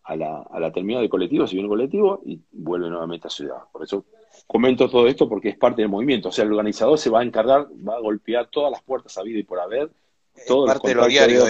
[0.05, 3.59] a la, a la terminal de colectivo, si viene colectivo, y vuelve nuevamente a Ciudad.
[3.71, 4.05] Por eso
[4.47, 6.29] comento todo esto porque es parte del movimiento.
[6.29, 9.23] O sea, el organizador se va a encargar, va a golpear todas las puertas a
[9.23, 9.91] vida y por haber.
[10.35, 11.45] Es parte de lo diario.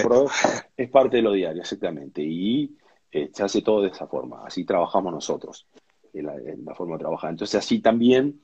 [0.77, 2.21] es parte de lo diario, exactamente.
[2.21, 2.75] Y
[3.11, 4.45] eh, se hace todo de esa forma.
[4.45, 5.67] Así trabajamos nosotros,
[6.13, 7.31] en la, la, forma de trabajar.
[7.31, 8.41] Entonces, así también,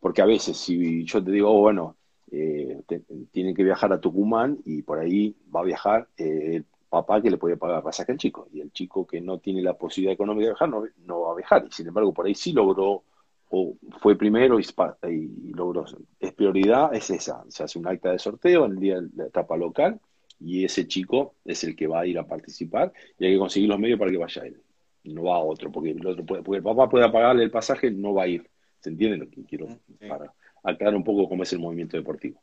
[0.00, 1.96] porque a veces, si yo te digo, oh, bueno,
[2.30, 2.82] eh,
[3.30, 7.30] tiene que viajar a Tucumán y por ahí va a viajar eh, el papá que
[7.30, 8.48] le puede pagar pasaje al chico.
[8.52, 11.36] Y el chico que no tiene la posibilidad económica de viajar no, no va a
[11.36, 11.64] viajar.
[11.68, 13.04] Y sin embargo, por ahí sí logró,
[13.56, 14.64] o fue primero y,
[15.08, 15.84] y logró.
[16.18, 17.44] Es prioridad, es esa.
[17.48, 20.00] Se hace un acta de sorteo en el día de la etapa local
[20.40, 23.68] y ese chico es el que va a ir a participar y hay que conseguir
[23.68, 24.60] los medios para que vaya él.
[25.04, 27.90] No va a otro, porque el, otro puede, porque el papá puede pagarle el pasaje,
[27.90, 28.48] no va a ir.
[28.80, 29.68] ¿Se entiende lo que quiero?
[30.08, 30.32] Para,
[30.64, 32.40] aclarar un poco cómo es el movimiento deportivo.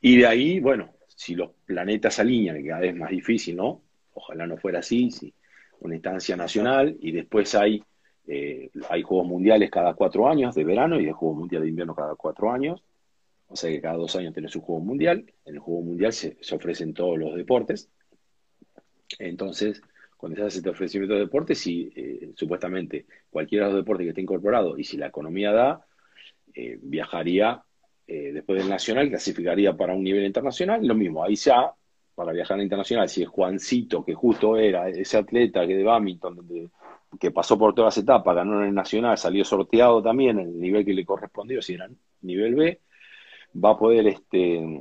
[0.00, 3.80] Y de ahí, bueno, si los planetas alinean, que cada vez es más difícil, ¿no?
[4.14, 5.32] Ojalá no fuera así, sí.
[5.80, 7.82] una instancia nacional y después hay,
[8.26, 11.94] eh, hay Juegos Mundiales cada cuatro años de verano y de Juegos Mundiales de invierno
[11.94, 12.82] cada cuatro años.
[13.48, 15.26] O sea que cada dos años tenés un Juego Mundial.
[15.44, 17.90] En el Juego Mundial se, ofrecen todos los deportes.
[19.18, 19.82] Entonces,
[20.16, 24.10] cuando se hace este ofrecimiento de deportes, si eh, supuestamente cualquiera de los deportes que
[24.10, 25.86] esté incorporado y si la economía da,
[26.54, 27.62] eh, viajaría
[28.06, 31.72] eh, después del nacional, clasificaría para un nivel internacional, lo mismo, ahí ya,
[32.14, 36.46] para viajar internacional, si es Juancito, que justo era ese atleta que de badminton,
[37.20, 40.60] que pasó por todas las etapas, ganó en el nacional, salió sorteado también en el
[40.60, 41.88] nivel que le correspondió, si era
[42.22, 42.80] nivel B,
[43.62, 44.80] va a poder este,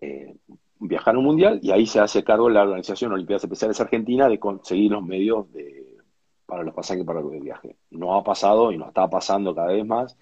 [0.00, 0.36] eh,
[0.78, 4.38] viajar a un mundial y ahí se hace cargo la Organización Olimpiadas Especiales Argentina de
[4.38, 5.46] conseguir los medios
[6.44, 7.76] para los pasajes para el viaje.
[7.90, 10.16] No ha pasado y no está pasando cada vez más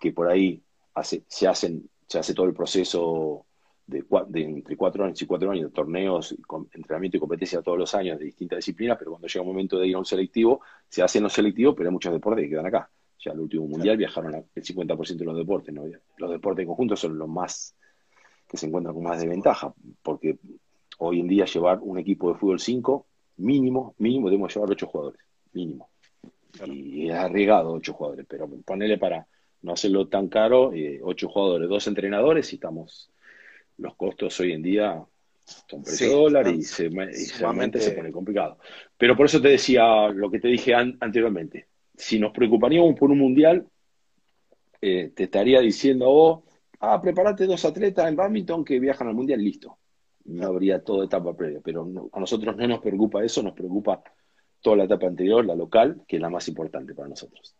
[0.00, 0.62] que por ahí
[1.02, 3.45] se, hacen, se hace todo el proceso
[3.86, 4.04] de,
[4.42, 8.18] entre cuatro años y cuatro años de torneos, con, entrenamiento y competencia todos los años
[8.18, 11.22] de distintas disciplinas, pero cuando llega un momento de ir a un selectivo, se hacen
[11.22, 12.90] los selectivos, pero hay muchos deportes que quedan acá.
[13.18, 15.74] Ya el último mundial viajaron el 50% de los deportes.
[15.74, 15.84] ¿no?
[16.18, 17.74] Los deportes en conjunto son los más
[18.48, 20.38] que se encuentran con más desventaja, porque
[20.98, 23.06] hoy en día llevar un equipo de fútbol 5,
[23.38, 25.20] mínimo, mínimo debemos llevar ocho jugadores,
[25.52, 25.88] mínimo.
[26.64, 29.26] Y es arriesgado ocho jugadores, pero ponerle para
[29.62, 33.10] no hacerlo tan caro, eh, ocho jugadores, dos entrenadores y estamos,
[33.78, 35.04] los costos hoy en día
[35.68, 38.58] son precio dólar y, se, se pone complicado.
[38.96, 43.18] Pero por eso te decía lo que te dije anteriormente, si nos preocuparíamos por un
[43.18, 43.66] mundial,
[44.80, 46.44] eh, te estaría diciendo vos,
[46.80, 49.78] ah, prepárate dos atletas en badminton que viajan al mundial, listo.
[50.24, 54.02] No habría toda etapa previa, pero a nosotros no nos preocupa eso, nos preocupa
[54.60, 57.54] toda la etapa anterior, la local, que es la más importante para nosotros.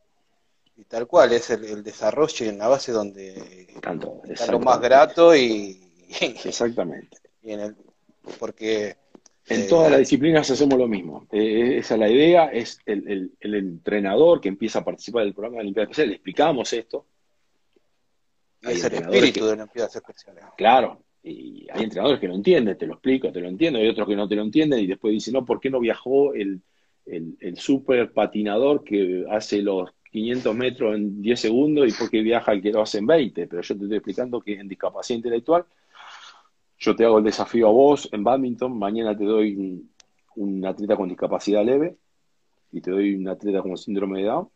[0.77, 4.81] Y tal cual, es el, desarrollo y en la base donde Tanto, está lo más
[4.81, 5.86] grato y...
[6.21, 7.19] Exactamente.
[7.43, 7.77] Y en el,
[8.41, 8.97] porque
[9.49, 11.29] en eh, todas las disciplinas hacemos lo mismo.
[11.31, 15.61] Eh, esa es la idea, es el, entrenador que empieza a participar del programa de
[15.61, 16.11] Olimpiadas Especiales.
[16.11, 17.07] Le explicamos esto.
[18.63, 20.45] es el espíritu de Olimpiadas Especiales.
[20.57, 24.09] Claro, y hay entrenadores que lo entienden, te lo explico, te lo entiendo, hay otros
[24.09, 26.61] que no te lo entienden y después dicen, no, ¿por qué no viajó el,
[27.05, 32.53] el, super patinador que hace los 500 metros en 10 segundos y por qué viaja
[32.53, 33.47] el que lo hace en 20?
[33.47, 35.65] Pero yo te estoy explicando que en discapacidad intelectual
[36.79, 39.83] yo te hago el desafío a vos en badminton, mañana te doy
[40.37, 41.97] un, atleta con discapacidad leve
[42.73, 44.51] y te doy un atleta con síndrome de Down,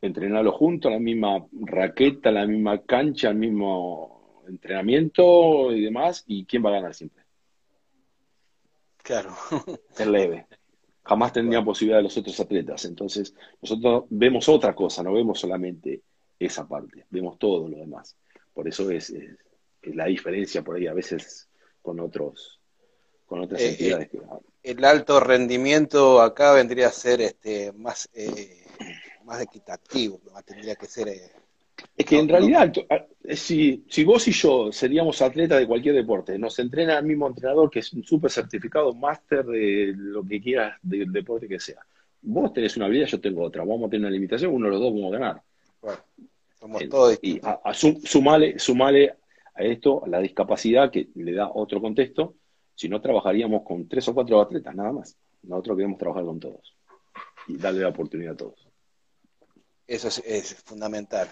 [0.00, 6.64] entrenarlo juntos, la misma raqueta, la misma cancha, el mismo entrenamiento y demás, y quién
[6.64, 7.24] va a ganar siempre.
[9.02, 9.34] Claro.
[9.98, 10.46] Es leve.
[11.02, 12.84] Jamás tendría posibilidad de los otros atletas.
[12.84, 16.02] Entonces, nosotros vemos otra cosa, no vemos solamente
[16.38, 18.16] esa parte, vemos todo lo demás.
[18.52, 19.12] Por eso es
[19.82, 21.48] la diferencia por ahí a veces
[21.82, 22.60] con otros
[23.26, 24.14] con otras eh, entidades.
[24.14, 24.20] Eh,
[24.62, 28.64] el alto rendimiento acá vendría a ser este más eh,
[29.24, 31.08] más equitativo, tendría que ser.
[31.08, 32.72] es que en realidad,
[33.34, 37.70] si, si vos y yo seríamos atletas de cualquier deporte, nos entrena el mismo entrenador
[37.70, 41.80] que es un súper certificado máster de lo que quieras, del deporte que sea.
[42.22, 43.64] Vos tenés una vida, yo tengo otra.
[43.64, 45.42] Vamos a tener una limitación, uno de los dos vamos a ganar.
[45.82, 45.98] Bueno,
[46.58, 49.14] somos todos Y a, sumale, sumale
[49.58, 52.36] a esto la discapacidad que le da otro contexto,
[52.74, 55.16] si no trabajaríamos con tres o cuatro atletas, nada más.
[55.42, 56.76] Nosotros queremos trabajar con todos
[57.48, 58.68] y darle la oportunidad a todos.
[59.86, 61.28] Eso es, fundamental.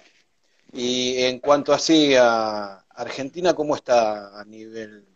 [0.73, 5.07] Y en cuanto así a Argentina, ¿cómo está a nivel,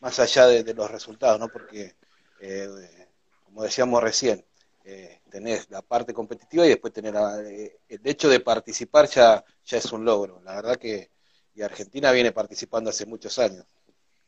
[0.00, 1.40] más allá de, los resultados?
[1.40, 1.48] ¿no?
[1.48, 1.94] Porque,
[2.40, 2.68] eh,
[3.44, 4.44] como decíamos recién,
[4.84, 7.14] eh, tenés la parte competitiva y después tener
[7.46, 10.42] eh, el hecho de participar ya, ya es un logro.
[10.42, 11.12] La verdad que
[11.54, 13.64] y Argentina viene participando hace muchos años.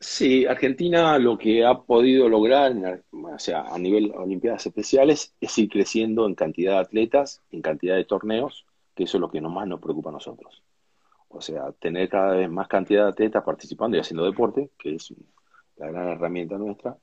[0.00, 5.68] Sí, Argentina lo que ha podido lograr, o sea, a nivel Olimpiadas Especiales, es ir
[5.68, 9.66] creciendo en cantidad de atletas, en cantidad de torneos, que eso es lo que más
[9.66, 10.62] nos preocupa a nosotros.
[11.28, 15.12] O sea, tener cada vez más cantidad de atletas participando y haciendo deporte, que es
[15.76, 16.96] la gran herramienta nuestra,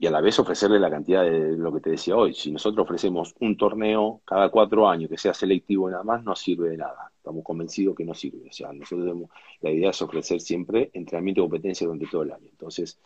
[0.00, 2.32] y a la vez ofrecerle la cantidad de lo que te decía hoy.
[2.32, 6.70] Si nosotros ofrecemos un torneo cada cuatro años que sea selectivo nada más, no sirve
[6.70, 7.10] de nada.
[7.16, 8.48] Estamos convencidos que no sirve.
[8.48, 9.28] O sea, nosotros
[9.60, 12.46] la idea es ofrecer siempre entrenamiento y competencia durante todo el año.
[12.48, 13.00] Entonces,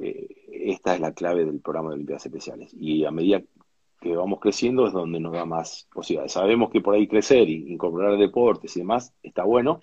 [0.00, 2.74] eh, esta es la clave del programa de Olimpiadas Especiales.
[2.74, 3.42] Y a medida
[4.00, 6.32] que vamos creciendo es donde nos da más posibilidades.
[6.32, 9.80] Sabemos que por ahí crecer y incorporar deportes y demás está bueno,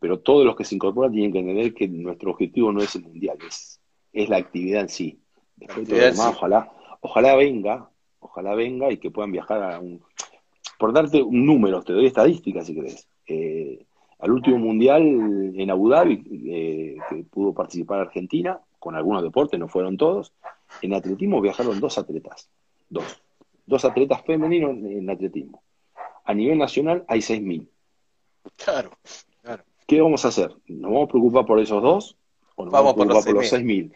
[0.00, 3.02] pero todos los que se incorporan tienen que entender que nuestro objetivo no es el
[3.02, 3.80] mundial, es,
[4.12, 5.20] es la actividad en sí
[6.28, 10.02] ojalá, ojalá venga, ojalá venga y que puedan viajar a un...
[10.78, 13.06] Por darte un número, te doy estadísticas si querés.
[13.26, 13.84] Eh,
[14.18, 19.68] al último mundial en Abu Dhabi, eh, que pudo participar Argentina, con algunos deportes, no
[19.68, 20.32] fueron todos,
[20.82, 22.48] en atletismo viajaron dos atletas,
[22.88, 23.22] dos,
[23.66, 25.62] dos atletas femeninos en, atletismo.
[26.24, 27.68] A nivel nacional hay 6.000.
[28.56, 28.90] Claro,
[29.42, 29.62] claro.
[29.86, 30.54] ¿Qué vamos a hacer?
[30.66, 32.16] ¿Nos vamos a preocupar por esos dos
[32.56, 33.92] o nos vamos, a preocupar por los 6.000?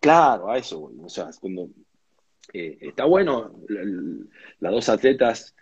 [0.00, 1.68] Claro, a eso, o sea, cuando
[2.52, 3.52] eh, está bueno,
[4.60, 5.54] las dos atletas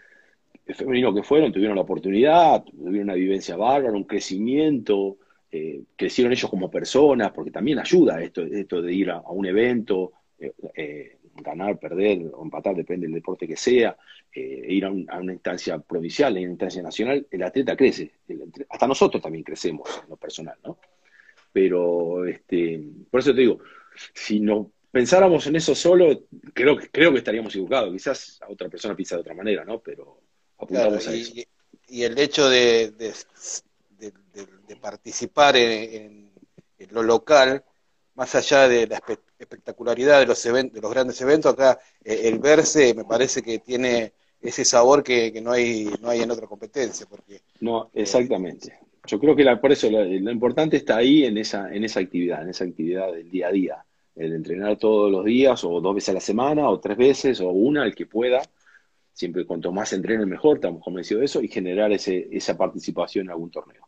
[0.67, 5.17] femeninos que fueron tuvieron la oportunidad, tuvieron una vivencia bárbara, un crecimiento,
[5.51, 10.13] eh, crecieron ellos como personas, porque también ayuda esto, esto de ir a, un evento,
[10.39, 13.97] eh, ganar, perder o empatar, depende del deporte que sea,
[14.35, 18.13] ir a, una instancia provincial, a una instancia nacional, el atleta crece,
[18.69, 20.79] hasta nosotros también crecemos en lo personal, ¿no?
[21.53, 23.61] Pero, este, por eso te digo,
[24.15, 27.93] si no pensáramos en eso solo, creo, creo que estaríamos equivocados.
[27.93, 29.81] Quizás a otra persona piensa de otra manera, ¿no?
[29.81, 30.23] Pero
[30.59, 31.33] apuntamos a y, eso.
[31.89, 33.15] Y el hecho de, de,
[34.81, 36.31] participar en,
[36.91, 37.65] lo local,
[38.15, 39.03] más allá de la
[39.39, 44.15] espectacularidad de los, de los grandes eventos, acá eh, el verse me parece que tiene
[44.41, 47.07] ese sabor que, no hay no hay en otra competencia.
[47.07, 48.79] porque No, eh, exactamente.
[49.07, 52.43] Yo creo que la, por eso lo, importante está ahí en esa, en esa actividad,
[52.43, 53.85] en esa actividad del día a día.
[54.15, 57.49] El entrenar todos los días, o dos veces a la semana, o tres veces, o
[57.51, 58.43] una, el que pueda.
[59.13, 63.31] Siempre cuanto más entrene mejor, estamos convencidos de eso, y generar ese, esa participación en
[63.31, 63.87] algún torneo.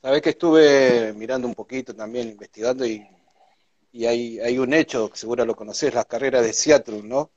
[0.00, 3.06] Sabes que estuve mirando un poquito también, investigando, y,
[3.92, 7.30] y hay, hay un hecho, que seguro lo conoces, las carreras de Seattle, ¿no?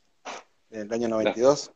[0.70, 1.72] En el año 92.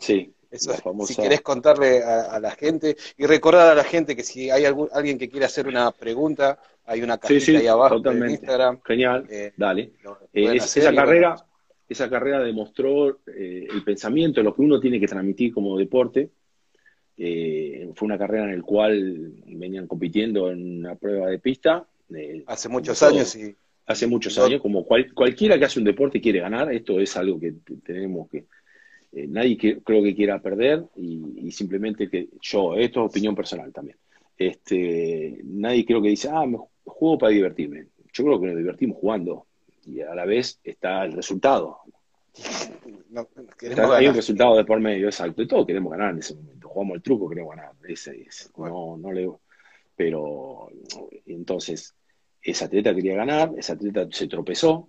[0.00, 4.64] Sí Si querés contarle a, la gente y recordar a la gente que si hay
[4.64, 8.80] algún, alguien que quiere hacer una pregunta, hay una cajita ahí abajo en Instagram.
[8.84, 9.92] Genial, eh, dale.
[10.32, 11.36] Eh, esa carrera,
[11.88, 16.30] esa carrera demostró eh, el pensamiento, lo que uno tiene que transmitir como deporte.
[17.16, 21.86] fue una carrera en la cual venían compitiendo en una prueba de pista.
[22.46, 26.72] hace muchos años y hace muchos años, como cualquiera que hace un deporte quiere ganar,
[26.72, 28.46] esto es algo que tenemos que,
[29.14, 33.96] eh, nadie creo que quiera perder y, simplemente que yo, esto es opinión personal también,
[34.36, 37.86] este, nadie creo que dice, ah, me juego para divertirme.
[38.12, 39.46] Yo creo que nos divertimos jugando
[39.86, 41.78] y a la vez está el resultado.
[43.92, 46.68] hay un resultado de por medio, exacto, y todos queremos ganar en ese momento.
[46.68, 47.72] Jugamos el truco, queremos ganar.
[47.86, 48.48] Ese, ese.
[48.56, 49.30] No, no le...
[49.94, 50.70] Pero
[51.26, 51.94] entonces,
[52.42, 54.88] esa atleta quería ganar, esa atleta se tropezó,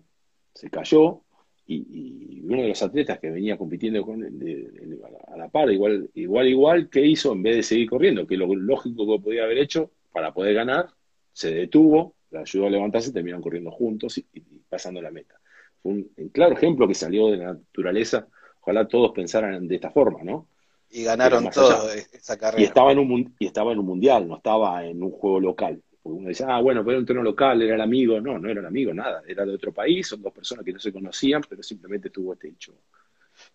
[0.51, 1.24] se cayó,
[1.67, 6.89] y, uno de los atletas que venía compitiendo con a la par, igual, igual, igual,
[6.89, 8.27] ¿qué hizo en vez de seguir corriendo?
[8.27, 10.89] Que lo lógico que podía haber hecho para poder ganar,
[11.33, 14.25] se detuvo, la ayudó a levantarse y terminaron corriendo juntos y,
[14.69, 15.39] pasando la meta.
[15.81, 18.27] Fue un, claro ejemplo que salió de la naturaleza.
[18.61, 20.47] Ojalá todos pensaran de esta forma, ¿no?
[20.91, 22.61] Y ganaron todo esa carrera.
[22.61, 25.81] Y estaba, en un, y estaba en un mundial, no estaba en un juego local
[26.05, 28.21] uno dice, ah, bueno, fue un trono local, era el amigo.
[28.21, 29.23] No, no era el amigo, nada.
[29.27, 32.49] Era de otro país, son dos personas que no se conocían, pero simplemente tuvo este
[32.49, 32.75] hecho.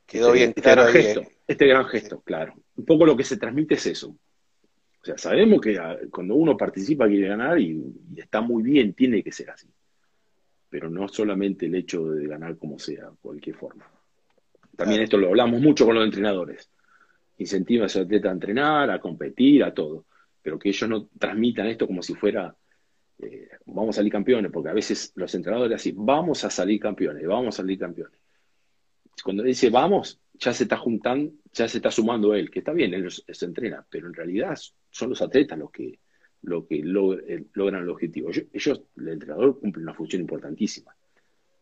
[0.05, 2.55] Quedó este, bien este Gran gesto, este gran gesto, claro.
[2.77, 4.09] Un poco lo que se transmite es eso.
[4.09, 7.83] O sea, sabemos que ah, cuando uno participa quiere ganar y,
[8.17, 9.69] está muy bien, tiene que ser así.
[10.69, 13.89] Pero no solamente el hecho de ganar como sea, cualquier forma.
[14.77, 16.69] También esto lo hablamos mucho con los entrenadores.
[17.39, 20.07] Incentiva a su atleta a entrenar, a competir, a todo
[20.43, 22.55] pero que ellos no transmitan esto como si fuera,
[23.19, 27.27] eh, vamos a salir campeones, porque a veces los entrenadores así, vamos a salir campeones,
[27.27, 28.19] vamos a salir campeones.
[29.23, 32.95] Cuando dice vamos, ya se está juntando, ya se está sumando él, que está bien,
[32.95, 34.59] él se entrena, pero en realidad
[34.91, 35.99] son los atletas los que,
[36.43, 38.31] lo que eh, logran el objetivo.
[38.31, 40.97] Ellos, el entrenador cumple una función importantísima,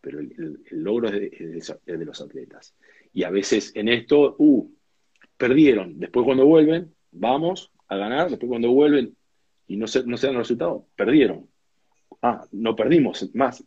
[0.00, 2.74] pero el, logro es de, los atletas.
[3.12, 4.70] Y a veces en esto, uh,
[5.36, 9.16] perdieron, después cuando vuelven, vamos, a ganar, después cuando vuelven
[9.66, 11.48] y no se, no se dan los resultados, perdieron.
[12.22, 13.62] Ah, no perdimos, más,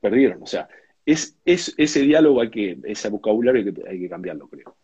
[0.00, 0.42] perdieron.
[0.42, 0.68] O sea,
[1.04, 4.76] es, es ese diálogo hay que, ese vocabulario hay que, hay que cambiarlo, creo.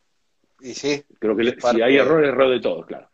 [0.60, 1.02] Y sí.
[1.18, 3.08] Creo que si hay error, error de todos, claro.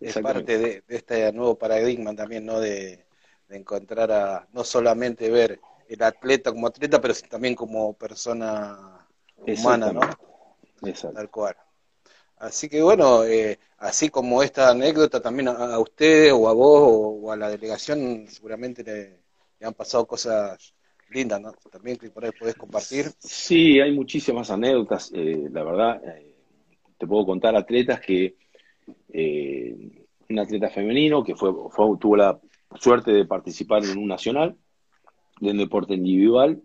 [0.00, 2.60] Es parte de, este nuevo paradigma también, ¿no?
[2.60, 3.04] De,
[3.48, 10.00] encontrar a, no solamente ver el atleta como atleta, pero también como persona humana, ¿no?
[10.88, 11.16] Exacto.
[11.16, 11.56] Tal cual.
[12.44, 17.32] Así que bueno, eh, así como esta anécdota también a, ustedes o a vos o,
[17.32, 20.74] a la delegación seguramente le, han pasado cosas
[21.08, 21.52] lindas, ¿no?
[21.72, 23.06] También que por ahí podés compartir.
[23.18, 26.34] Sí, hay muchísimas anécdotas, eh, la verdad, eh,
[26.98, 28.36] te puedo contar atletas que,
[30.28, 31.50] un atleta femenino que fue,
[31.98, 32.38] tuvo la
[32.78, 34.54] suerte de participar en un nacional
[35.40, 36.60] de un deporte individual,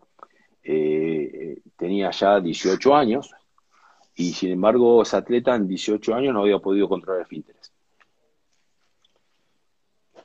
[1.77, 3.31] tenía ya 18 años,
[4.19, 7.71] y sin embargo ese atleta en 18 años no había podido controlar el esfínteres.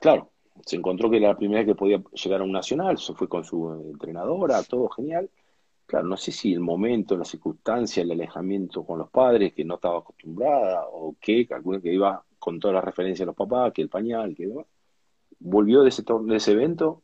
[0.01, 0.31] Claro,
[0.65, 3.29] se encontró que era la primera vez que podía llegar a un nacional, se fue
[3.29, 5.29] con su entrenadora, todo genial.
[5.85, 9.75] Claro, no sé si el momento, la circunstancia, el alejamiento con los padres, que no
[9.75, 13.81] estaba acostumbrada, o qué, calculé que iba con todas las referencias de los papás, que
[13.81, 14.51] el pañal, que
[15.39, 17.01] volvió de ese, de ese evento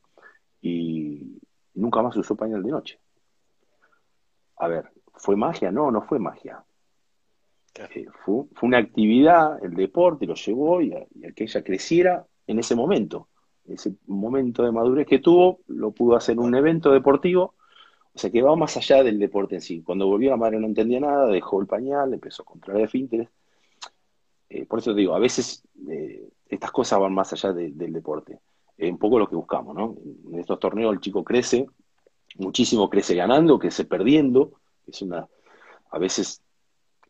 [0.61, 1.39] y
[1.75, 2.99] nunca más usó pañal de noche.
[4.57, 5.71] A ver, ¿fue magia?
[5.71, 6.65] No, no fue magia.
[7.75, 12.75] Eh, fue, una actividad, el deporte lo llevó y a, que ella creciera en ese
[12.75, 13.29] momento.
[13.65, 17.55] Ese momento de madurez que tuvo, lo pudo hacer un evento deportivo,
[18.13, 19.81] o sea que va más allá del deporte en sí.
[19.81, 23.29] Cuando volvió la madre no entendía nada, dejó el pañal, empezó a controlar el
[24.49, 28.39] Eh, por eso te digo, a veces eh, estas cosas van más allá del deporte.
[28.77, 29.95] Es un poco lo que buscamos, ¿no?
[30.31, 31.67] En estos torneos el chico crece,
[32.37, 34.53] muchísimo crece ganando, crece perdiendo.
[34.87, 35.27] Es una,
[35.91, 36.41] a veces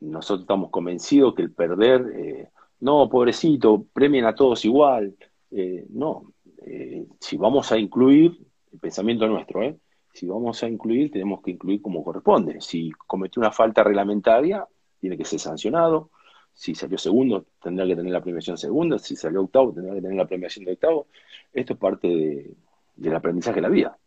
[0.02, 2.50] nosotros estamos convencidos que el perder, eh,
[2.82, 5.16] no, pobrecito, premien a todos igual.
[5.52, 6.34] Eh, no,
[6.64, 8.38] eh, si vamos a incluir,
[8.74, 9.78] el pensamiento nuestro, ¿eh?
[10.14, 12.60] si vamos a incluir, tenemos que incluir como corresponde.
[12.62, 14.66] Si cometió una falta reglamentaria,
[15.00, 16.10] tiene que ser sancionado.
[16.54, 19.00] Si salió segundo, tendrá que tener la premiación segunda.
[19.00, 21.08] Si salió octavo, tendrá que tener la premiación de octavo.
[21.54, 22.56] Esto es parte
[22.96, 23.98] del aprendizaje de la vida.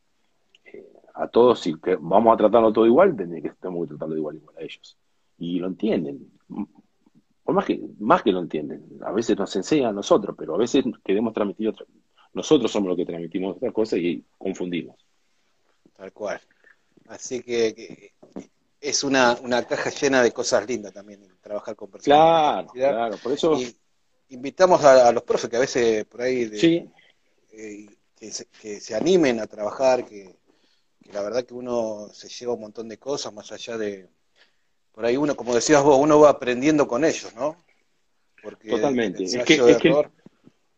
[1.14, 4.62] a todos, si vamos a tratarlo todo igual, tenemos que, que tratarlo igual, igual a
[4.62, 4.96] ellos
[5.38, 6.30] y lo entienden.
[7.42, 8.84] Por más que, más que lo entienden.
[9.02, 11.86] A veces nos enseñan a nosotros, pero a veces queremos transmitir otra.
[12.32, 14.96] Nosotros somos los que transmitimos otra cosa y confundimos.
[15.96, 16.40] Tal cual.
[17.08, 18.12] Así que,
[18.80, 22.16] es una, una caja llena de cosas lindas también, trabajar con personas.
[22.16, 23.58] Claro, claro, por eso...
[24.28, 26.50] invitamos a, los profes que a veces por ahí...
[27.52, 30.36] Eh, que, se, animen a trabajar, que,
[31.12, 34.08] la verdad que uno se lleva un montón de cosas más allá de...
[34.94, 37.56] Por ahí uno, como decías vos, uno va aprendiendo con ellos, ¿no?
[38.68, 39.24] Totalmente.
[39.24, 39.58] Es que,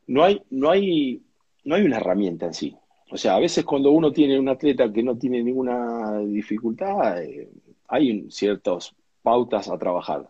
[0.07, 1.23] no hay, no hay,
[1.65, 2.77] no hay una herramienta en sí.
[3.11, 7.49] O sea, a veces cuando uno tiene un atleta que no tiene ninguna dificultad, eh,
[7.89, 10.29] hay ciertas pautas a trabajar.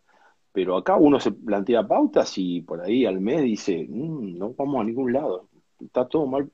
[0.52, 4.80] Pero acá uno se plantea pautas y por ahí al mes dice, mm, no vamos
[4.80, 5.48] a ningún lado.
[5.80, 6.50] Está todo mal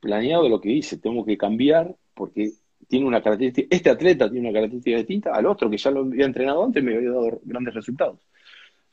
[0.00, 0.98] planeado lo que hice.
[0.98, 2.52] Tengo que cambiar porque
[2.86, 6.26] tiene una característica, este atleta tiene una característica distinta al otro que ya lo había
[6.26, 8.20] entrenado antes y me había dado grandes resultados.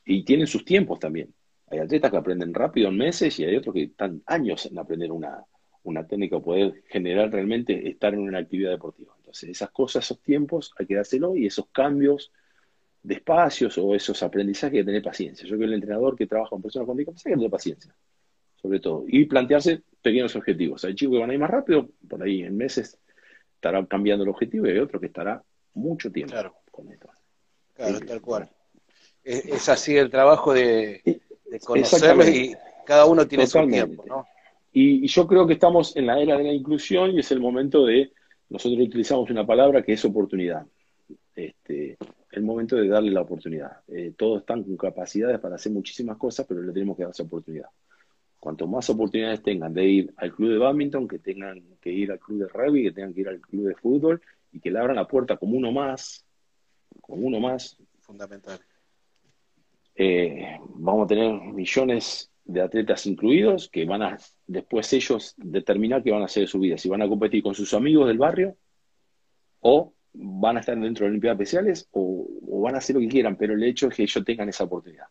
[0.04, 1.32] Y tienen sus tiempos también.
[1.68, 5.10] Hay atletas que aprenden rápido en meses y hay otros que están años en aprender
[5.12, 5.44] una,
[5.84, 9.14] una técnica o poder generar realmente estar en una actividad deportiva.
[9.18, 12.32] Entonces, esas cosas, esos tiempos, hay que dárselo y esos cambios
[13.02, 15.44] de espacios o esos aprendizajes hay que tener paciencia.
[15.44, 17.94] Yo creo que el entrenador que trabaja con personas con discapacidad hay que tener paciencia,
[18.56, 20.84] sobre todo, y plantearse pequeños objetivos.
[20.84, 22.98] Hay chicos que van a ir más rápido, por ahí en meses
[23.64, 25.42] estará cambiando el objetivo y hay otro que estará
[25.72, 26.54] mucho tiempo claro.
[26.70, 27.08] con esto.
[27.72, 28.50] Claro, tal cual.
[29.22, 32.54] Es, así el trabajo de, de y
[32.84, 34.26] cada uno tiene su tiempo, ¿no?
[34.72, 37.86] Y, yo creo que estamos en la era de la inclusión y es el momento
[37.86, 38.12] de,
[38.50, 40.66] nosotros utilizamos una palabra que es oportunidad.
[41.34, 41.96] Este,
[42.32, 43.78] el momento de darle la oportunidad.
[43.88, 47.22] Eh, todos están con capacidades para hacer muchísimas cosas, pero le tenemos que dar esa
[47.22, 47.68] oportunidad.
[48.44, 52.18] Cuanto más oportunidades tengan de ir al club de badminton, que tengan que ir al
[52.18, 54.20] club de rugby, que tengan que ir al club de fútbol
[54.52, 56.26] y que le abran la puerta como uno más,
[57.00, 57.78] como uno más.
[58.00, 58.60] Fundamental.
[59.94, 66.10] Eh, vamos a tener millones de atletas incluidos que van a después ellos determinar qué
[66.10, 68.58] van a hacer de su vida, si van a competir con sus amigos del barrio
[69.60, 72.28] o van a estar dentro de Olimpiadas Especiales o,
[72.60, 75.06] van a hacer lo que quieran, pero el hecho es que ellos tengan esa oportunidad.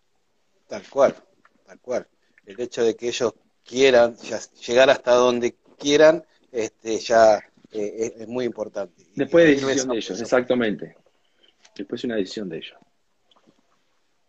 [0.67, 1.15] Tal cual,
[1.65, 2.07] tal cual.
[2.45, 3.33] El hecho de que ellos
[3.63, 4.15] quieran
[4.65, 7.37] llegar hasta donde quieran, este, ya
[7.71, 9.05] eh, es, muy importante.
[9.15, 10.97] Después de decisión de ellos, exactamente.
[11.75, 12.77] Después es una decisión de ellos.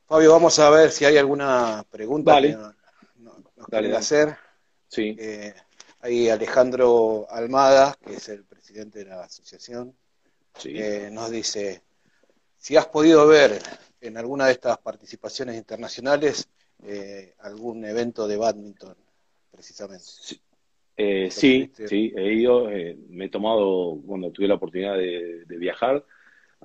[0.07, 2.57] Fabio, vamos a ver si hay alguna pregunta que
[3.17, 4.37] nos, quieren hacer.
[4.89, 5.17] Sí.
[5.19, 5.55] Eh,
[6.01, 9.97] hay Alejandro Almada, que es el presidente de la asociación,
[10.65, 11.83] eh, nos dice,
[12.59, 13.59] si has podido ver
[14.01, 16.49] en alguna de estas participaciones internacionales
[16.85, 18.97] eh, algún evento de badminton,
[19.51, 20.05] precisamente.
[20.05, 20.41] Sí,
[21.31, 22.69] sí, sí, he ido,
[23.09, 26.05] me he tomado, cuando tuve la oportunidad de, de viajar,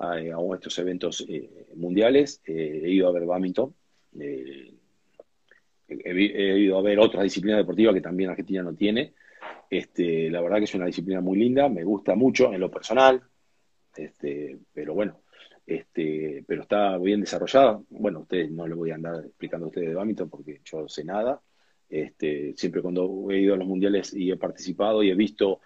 [0.00, 2.40] a, a estos eventos eh, mundiales.
[2.46, 3.74] Eh, he ido a ver badminton.
[4.18, 4.74] Eh,
[5.88, 9.14] he, ido a ver otras disciplinas deportivas que también Argentina no tiene.
[9.68, 13.22] Este, la verdad que es una disciplina muy linda, me gusta mucho en lo personal,
[13.94, 15.20] este, pero bueno,
[15.70, 17.80] este, pero está bien desarrollada.
[17.90, 21.04] Bueno, ustedes no le voy a andar explicando a ustedes de badminton porque yo sé
[21.04, 21.40] nada.
[21.88, 25.60] Este, siempre cuando he ido a los mundiales y he participado y he visto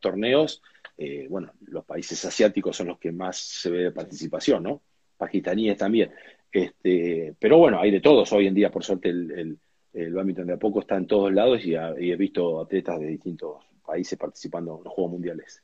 [0.00, 0.62] torneos,
[0.96, 4.82] eh, bueno, los países asiáticos son los que más se ve de participación, ¿no?
[5.16, 6.12] Pakistaníes también.
[6.52, 8.32] Este, pero bueno, hay de todos.
[8.32, 9.58] Hoy en día, por suerte, el, el,
[9.92, 13.64] el badminton de a poco está en todos lados y, he visto atletas de distintos
[13.84, 15.62] países participando en los Juegos Mundiales.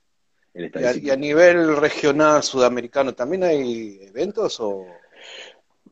[0.57, 4.87] Y, a, nivel regional sudamericano, ¿también hay eventos o...?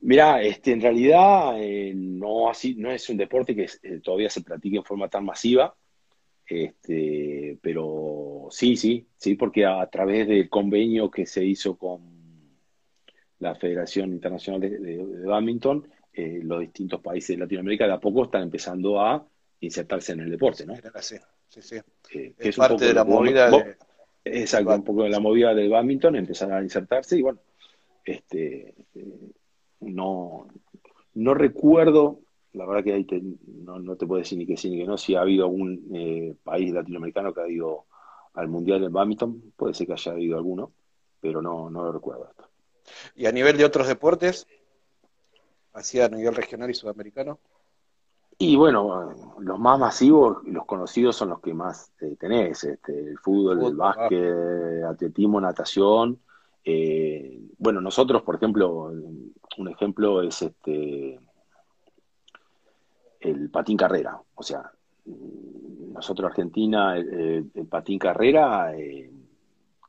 [0.00, 4.42] Mirá, este, en realidad eh, no, así, no es un deporte que eh, todavía se
[4.42, 5.74] practique en forma tan masiva.
[6.46, 12.02] Este, pero sí, sí, sí, porque a, través del convenio que se hizo con
[13.38, 18.42] la Federación Internacional de, Badminton, eh, los distintos países de Latinoamérica de a poco están
[18.42, 19.26] empezando a
[19.60, 20.74] insertarse en el deporte, ¿no?
[21.00, 21.16] Sí,
[21.48, 21.76] sí, sí.
[22.38, 23.76] Es, parte de la movida de...
[24.24, 27.40] Exacto, un poco la movida del badminton, empezar a insertarse y bueno,
[28.04, 29.32] este, eh,
[29.80, 30.48] no,
[31.14, 32.20] no recuerdo
[32.54, 33.06] la verdad que ahí
[33.46, 34.96] no, te puedo decir ni que sí ni que no.
[34.96, 37.86] Si ha habido algún eh, país latinoamericano que ha ido
[38.34, 40.72] al Mundial de badminton, puede ser que haya habido alguno,
[41.20, 42.28] pero no, no lo recuerdo.
[42.30, 42.48] Esto.
[43.16, 44.46] ¿Y a nivel de otros deportes?
[45.72, 47.40] ¿Así a nivel regional y sudamericano?
[48.38, 53.18] Y bueno, los más masivos, los conocidos son los que más eh, tenés, este, el
[53.18, 56.18] fútbol, el básquet, atletismo, natación.
[56.64, 58.90] Eh, bueno, nosotros, por ejemplo,
[59.58, 61.20] un ejemplo es este
[63.20, 64.20] el patín carrera.
[64.34, 64.70] O sea,
[65.06, 69.10] nosotros Argentina, el, patín carrera eh,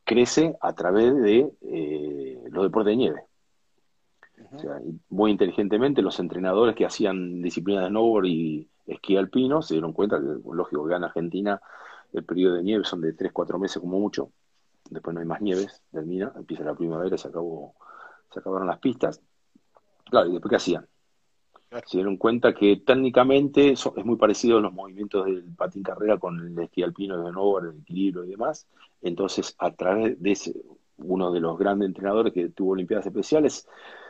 [0.04, 3.24] crece a través de eh, los deportes de nieve.
[4.54, 4.80] O sea,
[5.10, 10.20] muy inteligentemente los entrenadores que hacían disciplinas de snowboard y esquí alpino se dieron cuenta
[10.20, 11.62] que, lógico, que en Argentina
[12.14, 14.32] el periodo de nieve son de 3-4 meses como mucho.
[14.90, 17.74] después no hay más nieves, termina, empieza la primavera, se acabó,
[18.32, 19.22] se acabaron las pistas.
[20.10, 20.88] Claro, y después qué hacían?
[21.86, 26.40] Se dieron cuenta que técnicamente es muy parecido a los movimientos del patín carrera con
[26.40, 28.68] el esquí alpino de nuevo, el equilibrio y demás.
[29.02, 30.54] Entonces, a través de ese,
[30.98, 33.68] uno de los grandes entrenadores que tuvo Olimpiadas Especiales,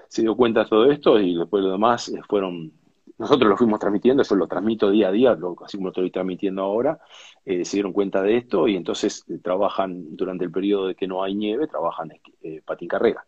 [0.08, 2.72] se dio cuenta de todo esto y después lo demás eh, fueron
[3.18, 6.12] nosotros lo fuimos transmitiendo, eso lo transmito día a día, lo, así como lo estoy
[6.12, 7.00] transmitiendo ahora,
[7.46, 11.08] eh, se dieron cuenta de esto y entonces eh, trabajan durante el periodo de que
[11.08, 13.26] no hay nieve, trabajan eh, patín carrera.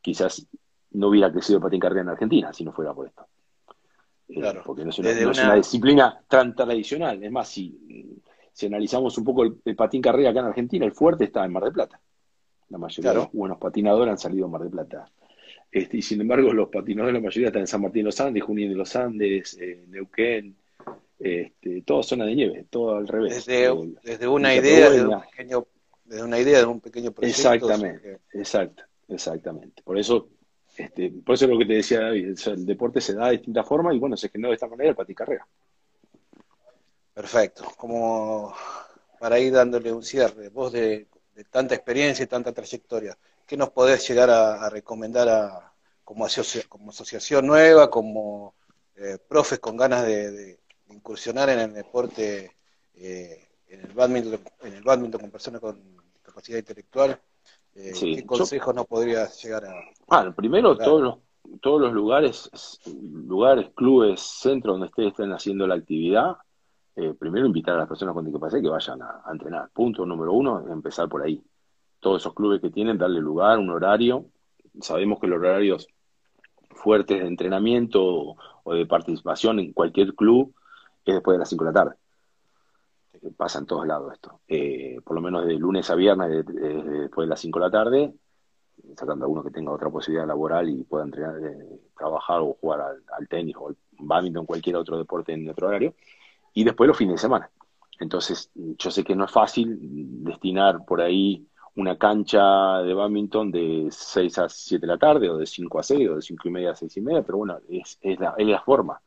[0.00, 0.46] Quizás
[0.92, 3.26] no hubiera crecido el patín carrera en Argentina si no fuera por esto.
[4.28, 4.62] Claro.
[4.64, 7.22] porque no, es una, disciplina tan tradicional.
[7.22, 8.18] Es más, si,
[8.50, 11.64] si analizamos un poco el, patín carrera acá en Argentina, el fuerte está en Mar
[11.64, 12.00] del Plata.
[12.70, 15.06] La mayoría de los buenos patinadores han salido en Mar del Plata.
[15.72, 18.42] Este, y sin embargo, los patinadores, la mayoría están en San Martín de los Andes,
[18.42, 20.54] Junín de los Andes, eh, Neuquén,
[21.18, 23.46] este, toda zona de nieve, todo al revés.
[23.46, 25.66] Desde, eh, una idea, de un pequeño,
[26.04, 27.54] desde una idea de un pequeño proyecto.
[27.54, 29.82] Exactamente, exacto, exactamente.
[29.82, 30.28] Por eso,
[30.76, 33.66] este, por eso es lo que te decía David, el deporte se da de distintas
[33.66, 35.46] formas y bueno, se generó de esta manera el patín carrera.
[37.14, 37.64] Perfecto.
[37.78, 38.54] Como
[39.18, 43.16] para ir dándole un cierre, vos de, de tanta experiencia y tanta trayectoria,
[43.52, 45.74] ¿qué nos podés llegar a, recomendar a,
[46.04, 46.26] como,
[46.70, 48.54] como asociación nueva, como
[48.96, 52.56] eh, profes con ganas de, incursionar en el deporte,
[52.94, 55.78] eh, en, el badminton, en el badminton con personas con
[56.22, 57.20] capacidad intelectual?
[57.74, 59.74] Eh, ¿Qué consejos nos podrías llegar a...
[60.06, 61.18] Bueno, primero todos los
[61.60, 62.48] todos los lugares,
[63.02, 66.38] lugares, clubes, centros donde ustedes estén haciendo la actividad,
[67.18, 69.68] primero invitar a las personas con discapacidad que vayan a, entrenar.
[69.74, 71.44] Punto número uno, empezar por ahí
[72.02, 74.26] todos esos clubes que tienen, darle lugar, un horario.
[74.80, 75.86] Sabemos que los horarios
[76.70, 80.52] fuertes de entrenamiento o de participación en cualquier club
[81.04, 81.96] es después de las 5 de la tarde.
[83.36, 84.40] Pasa en todos lados esto.
[84.48, 88.14] Eh, por lo menos de lunes a viernes, después de las 5 de la tarde,
[88.96, 92.80] sacando a uno que tenga otra posibilidad laboral y pueda entrenar, eh, trabajar o jugar
[92.80, 95.94] al, tenis o al badminton, cualquier otro deporte en otro horario.
[96.52, 97.48] Y después los fines de semana.
[98.00, 99.78] Entonces, yo sé que no es fácil
[100.24, 101.46] destinar por ahí
[101.76, 105.82] una cancha de badminton de 6 a 7 de la tarde, o de 5 a
[105.82, 108.34] 6, o de 5 y media a 6 y media, pero bueno, es, es, la,
[108.36, 109.00] es la forma.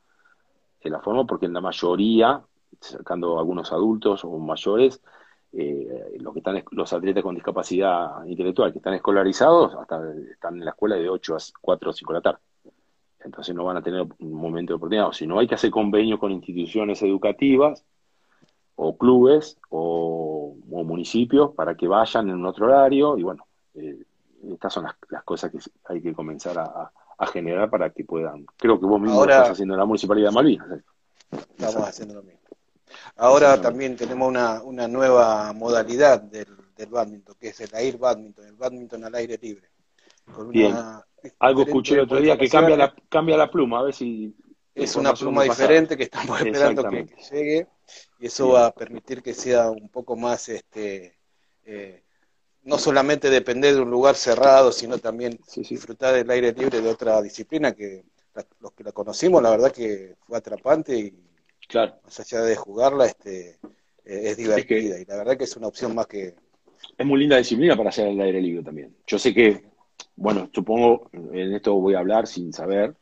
[0.80, 2.42] Es la forma porque en la mayoría,
[2.80, 5.02] sacando algunos adultos o mayores,
[5.58, 10.66] eh, los que están los atletas con discapacidad intelectual que están escolarizados hasta están en
[10.66, 12.40] la escuela de 8 a 4 o 5 de la tarde.
[13.24, 15.08] Entonces no van a tener un momento de oportunidad.
[15.08, 17.86] O si no, hay que hacer convenio con instituciones educativas
[18.76, 20.35] o clubes o,
[20.68, 23.46] municipios para que vayan en otro horario y bueno,
[23.76, 24.04] eh,
[24.54, 26.92] estas son las, cosas que hay que comenzar a,
[27.32, 28.46] generar para que puedan.
[28.58, 30.68] Creo que vos mismo Ahora, estás haciendo en la Municipalidad de Malvinas.
[31.32, 32.42] Estamos haciendo lo mismo.
[33.16, 38.46] Ahora también tenemos una, una nueva modalidad del, del badminton, que es el air badminton,
[38.46, 39.70] el badminton al aire libre.
[40.50, 40.76] Bien.
[41.40, 44.36] Algo escuché el otro día que cambia la, cambia la pluma, a ver si
[44.74, 47.68] es una pluma diferente que estamos esperando que, llegue
[48.26, 51.14] y eso va a permitir que sea un poco más, este,
[51.64, 52.02] eh,
[52.64, 57.22] no solamente depender de un lugar cerrado, sino también disfrutar del aire libre de otra
[57.22, 58.04] disciplina que
[58.62, 61.14] los que la conocimos, la verdad que fue atrapante y
[61.70, 62.00] claro.
[62.04, 63.60] más allá de jugarla, este,
[64.04, 66.34] eh, es divertida y la verdad que es una opción más que...
[66.98, 68.98] Es muy linda disciplina para hacer el aire libre también.
[69.06, 69.66] Yo sé que,
[70.16, 72.96] bueno, supongo, en esto voy a hablar sin saber,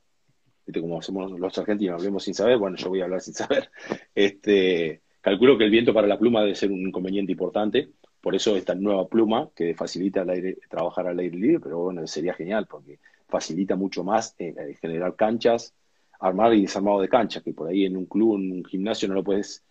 [0.81, 3.71] como hacemos los argentinos, hablemos sin saber, bueno, yo voy a hablar sin saber.
[4.13, 7.89] Este, calculo que el viento para la pluma debe ser un inconveniente importante,
[8.21, 12.05] por eso esta nueva pluma que facilita el aire, trabajar al aire libre, pero bueno,
[12.05, 15.73] sería genial porque facilita mucho más eh, eh, generar canchas,
[16.19, 19.13] armar y desarmado de canchas, que por ahí en un club, en un gimnasio no
[19.13, 19.63] lo puedes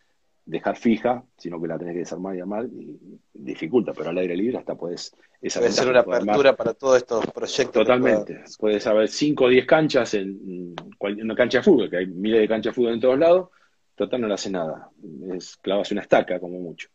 [0.45, 2.99] dejar fija, sino que la tenés que desarmar y armar, y
[3.33, 5.15] dificulta, pero al aire libre hasta puedes...
[5.41, 7.73] Esa Puede ser una apertura para todos estos proyectos.
[7.73, 8.45] Totalmente.
[8.59, 12.49] Puedes haber 5 o 10 canchas en, una cancha de fútbol, que hay miles de
[12.49, 13.49] canchas de fútbol en todos lados,
[13.95, 14.91] total no le hace nada.
[15.35, 16.89] Es, clavas una estaca como mucho.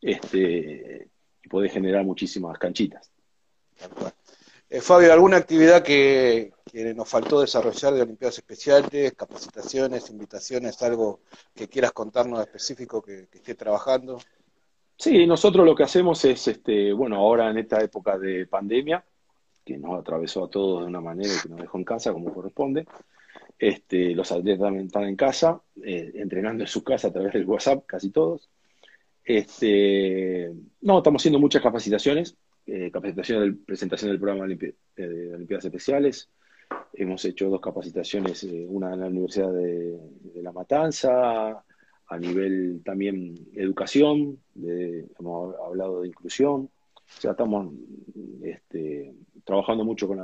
[0.00, 1.08] Este,
[1.42, 3.10] y podés generar muchísimas canchitas.
[4.68, 6.52] Eh, Fabio, ¿alguna actividad que,
[6.94, 11.20] nos faltó desarrollar de Olimpiadas Especiales, capacitaciones, invitaciones, algo
[11.54, 14.18] que quieras contarnos específico que, esté trabajando?
[14.96, 19.04] Sí, nosotros lo que hacemos es, este, bueno, ahora en esta época de pandemia,
[19.64, 22.32] que nos atravesó a todos de una manera y que nos dejó en casa como
[22.32, 22.86] corresponde,
[23.60, 27.44] este, los atletas también están en casa, eh, entrenando en su casa a través del
[27.44, 28.48] WhatsApp, casi todos.
[29.22, 30.50] Este,
[30.80, 34.74] no, estamos haciendo muchas capacitaciones, eh, capacitación de presentación del programa de,
[35.34, 36.30] Olimpiadas Especiales.
[36.94, 39.98] Hemos hecho dos capacitaciones, eh, una en la Universidad de,
[40.36, 41.62] La Matanza,
[42.06, 46.62] a nivel también educación, hemos hablado de inclusión.
[46.94, 47.74] O sea, estamos
[48.42, 50.18] este, trabajando mucho con,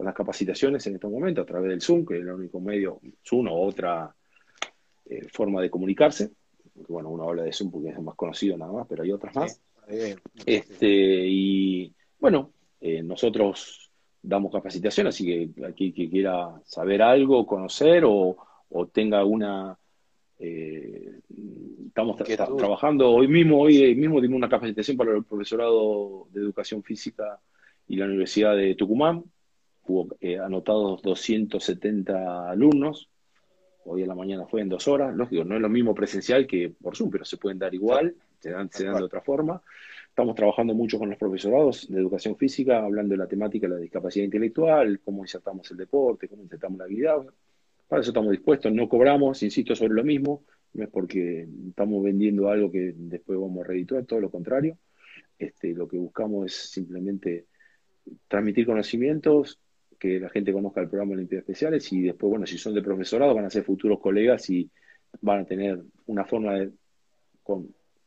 [0.00, 3.48] las capacitaciones en estos momentos a través del Zoom, que es el único medio, Zoom
[3.48, 4.14] o otra
[5.06, 6.30] eh, forma de comunicarse.
[6.88, 9.34] bueno, uno habla de Zoom porque es el más conocido nada más, pero hay otras
[9.34, 9.60] más.
[10.46, 13.90] este, y bueno, eh, nosotros
[14.22, 18.36] damos capacitación, así que aquí que quiera saber algo, conocer o,
[18.68, 19.76] o tenga alguna
[20.44, 21.20] eh,
[21.86, 27.38] estamos trabajando hoy mismo, hoy mismo dimos una capacitación para el profesorado de educación física
[27.86, 29.22] y la Universidad de Tucumán.
[29.84, 33.08] Hubo eh, anotados 270 alumnos.
[33.84, 35.14] Hoy en la mañana fue en dos horas.
[35.14, 38.50] Lógico, no es lo mismo presencial que por Zoom, pero se pueden dar igual, se
[38.50, 39.60] dan, se dan de otra forma.
[40.08, 43.80] Estamos trabajando mucho con los profesorados de educación física, hablando de la temática de la
[43.80, 47.16] discapacidad intelectual, cómo insertamos el deporte, cómo insertamos la habilidad.
[47.88, 52.48] Para eso estamos dispuestos, no cobramos, insisto sobre lo mismo, no es porque estamos vendiendo
[52.48, 54.78] algo que después vamos a reeditar, todo lo contrario.
[55.38, 57.46] Este, lo que buscamos es simplemente
[58.28, 59.58] transmitir conocimientos,
[60.02, 62.82] que la gente conozca el programa de Olimpiadas Especiales y después, bueno, si son de
[62.82, 64.68] profesorado van a ser futuros colegas y
[65.20, 66.72] van a tener una forma de,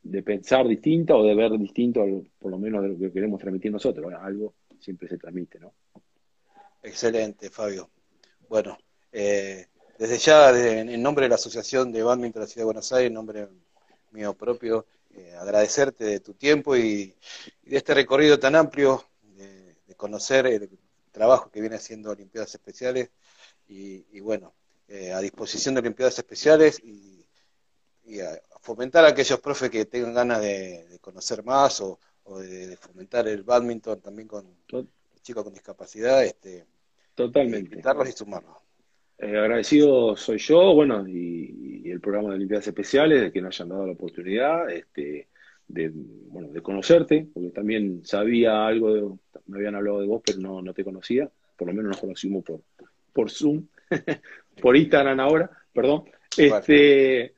[0.03, 2.05] de pensar distinta o de ver distinto,
[2.37, 4.11] por lo menos de lo que queremos transmitir nosotros.
[4.19, 5.71] algo siempre se transmite, ¿no?
[6.83, 7.89] Excelente, Fabio.
[8.49, 8.77] Bueno,
[9.13, 9.67] eh,
[9.97, 10.49] desde ya,
[10.81, 13.47] en nombre de la Asociación de Badminton de la Ciudad de Buenos Aires, en nombre
[14.11, 14.85] mío propio,
[15.15, 17.15] eh, agradecerte de tu tiempo y,
[17.63, 19.01] de este recorrido tan amplio,
[19.37, 20.69] de, conocer el
[21.15, 23.09] trabajo que viene haciendo Olimpiadas Especiales
[23.67, 24.53] y, bueno,
[24.89, 27.13] eh, a disposición de Olimpiadas Especiales y,
[28.21, 31.97] a fomentar a aquellos profes que tengan ganas de, conocer más o,
[32.39, 34.45] de, fomentar el badminton también con
[35.21, 36.65] chicos con discapacidad, este,
[37.15, 37.71] Totalmente.
[37.71, 38.57] invitarlos y sumarlos.
[39.17, 43.69] Eh, agradecido soy yo, bueno, y, el programa de Olimpiadas Especiales, de que nos hayan
[43.69, 45.29] dado la oportunidad este,
[45.67, 45.91] de,
[46.29, 49.01] bueno, de conocerte, porque también sabía algo, de,
[49.47, 52.43] me habían hablado de vos, pero no, no te conocía, por lo menos nos conocimos
[52.43, 52.61] por,
[53.13, 53.67] por Zoom,
[54.61, 56.05] por Instagram ahora, perdón.
[56.37, 57.33] Este,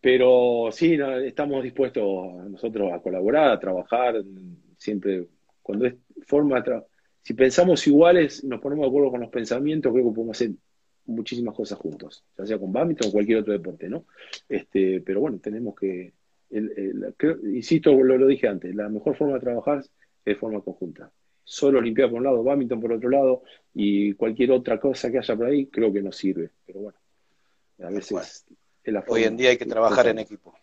[0.00, 2.04] pero sí, estamos dispuestos
[2.48, 4.22] nosotros a colaborar, a trabajar,
[4.76, 5.26] siempre,
[5.62, 5.94] cuando es
[6.26, 6.64] forma,
[7.22, 10.52] si pensamos iguales, nos ponemos de acuerdo con los pensamientos, creo que podemos hacer
[11.06, 14.04] muchísimas cosas juntos, ya sea con badminton o cualquier otro deporte, ¿no?
[14.48, 16.12] Este, pero bueno, tenemos que,
[16.50, 19.90] insisto, lo, lo dije antes, la mejor forma de trabajar es
[20.24, 21.10] de forma conjunta.
[21.44, 23.42] Solo Olimpiada por un lado, badminton por otro lado,
[23.74, 26.50] y cualquier otra cosa que haya por ahí, creo que no sirve.
[26.66, 26.98] Pero bueno,
[27.82, 28.46] a veces...
[29.08, 30.54] Hoy en día hay que trabajar en equipo.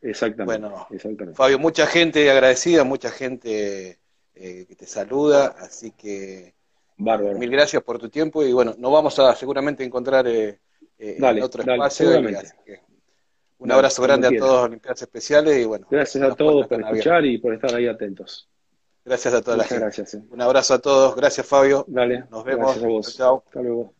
[0.00, 0.86] Exactamente, bueno,
[1.34, 3.98] Fabio, mucha gente agradecida, mucha gente
[4.34, 6.54] eh, que te saluda, así que
[6.96, 10.60] Mil gracias por tu tiempo y bueno, nos vamos a seguramente encontrar eh,
[10.98, 12.20] eh, en otro espacio.
[13.62, 15.86] Un abrazo grande a todos Olimpiadas Especiales y bueno.
[15.90, 18.48] Gracias a todos por escuchar y por estar ahí atentos.
[19.04, 19.84] Gracias a todas las gente.
[19.84, 21.16] Gracias, Un abrazo a todos.
[21.16, 21.84] Gracias, Fabio.
[21.88, 22.24] Dale.
[22.30, 22.66] Nos vemos.
[22.66, 23.16] Gracias a vos.
[23.16, 23.42] Chao.
[23.46, 23.94] Hasta luego.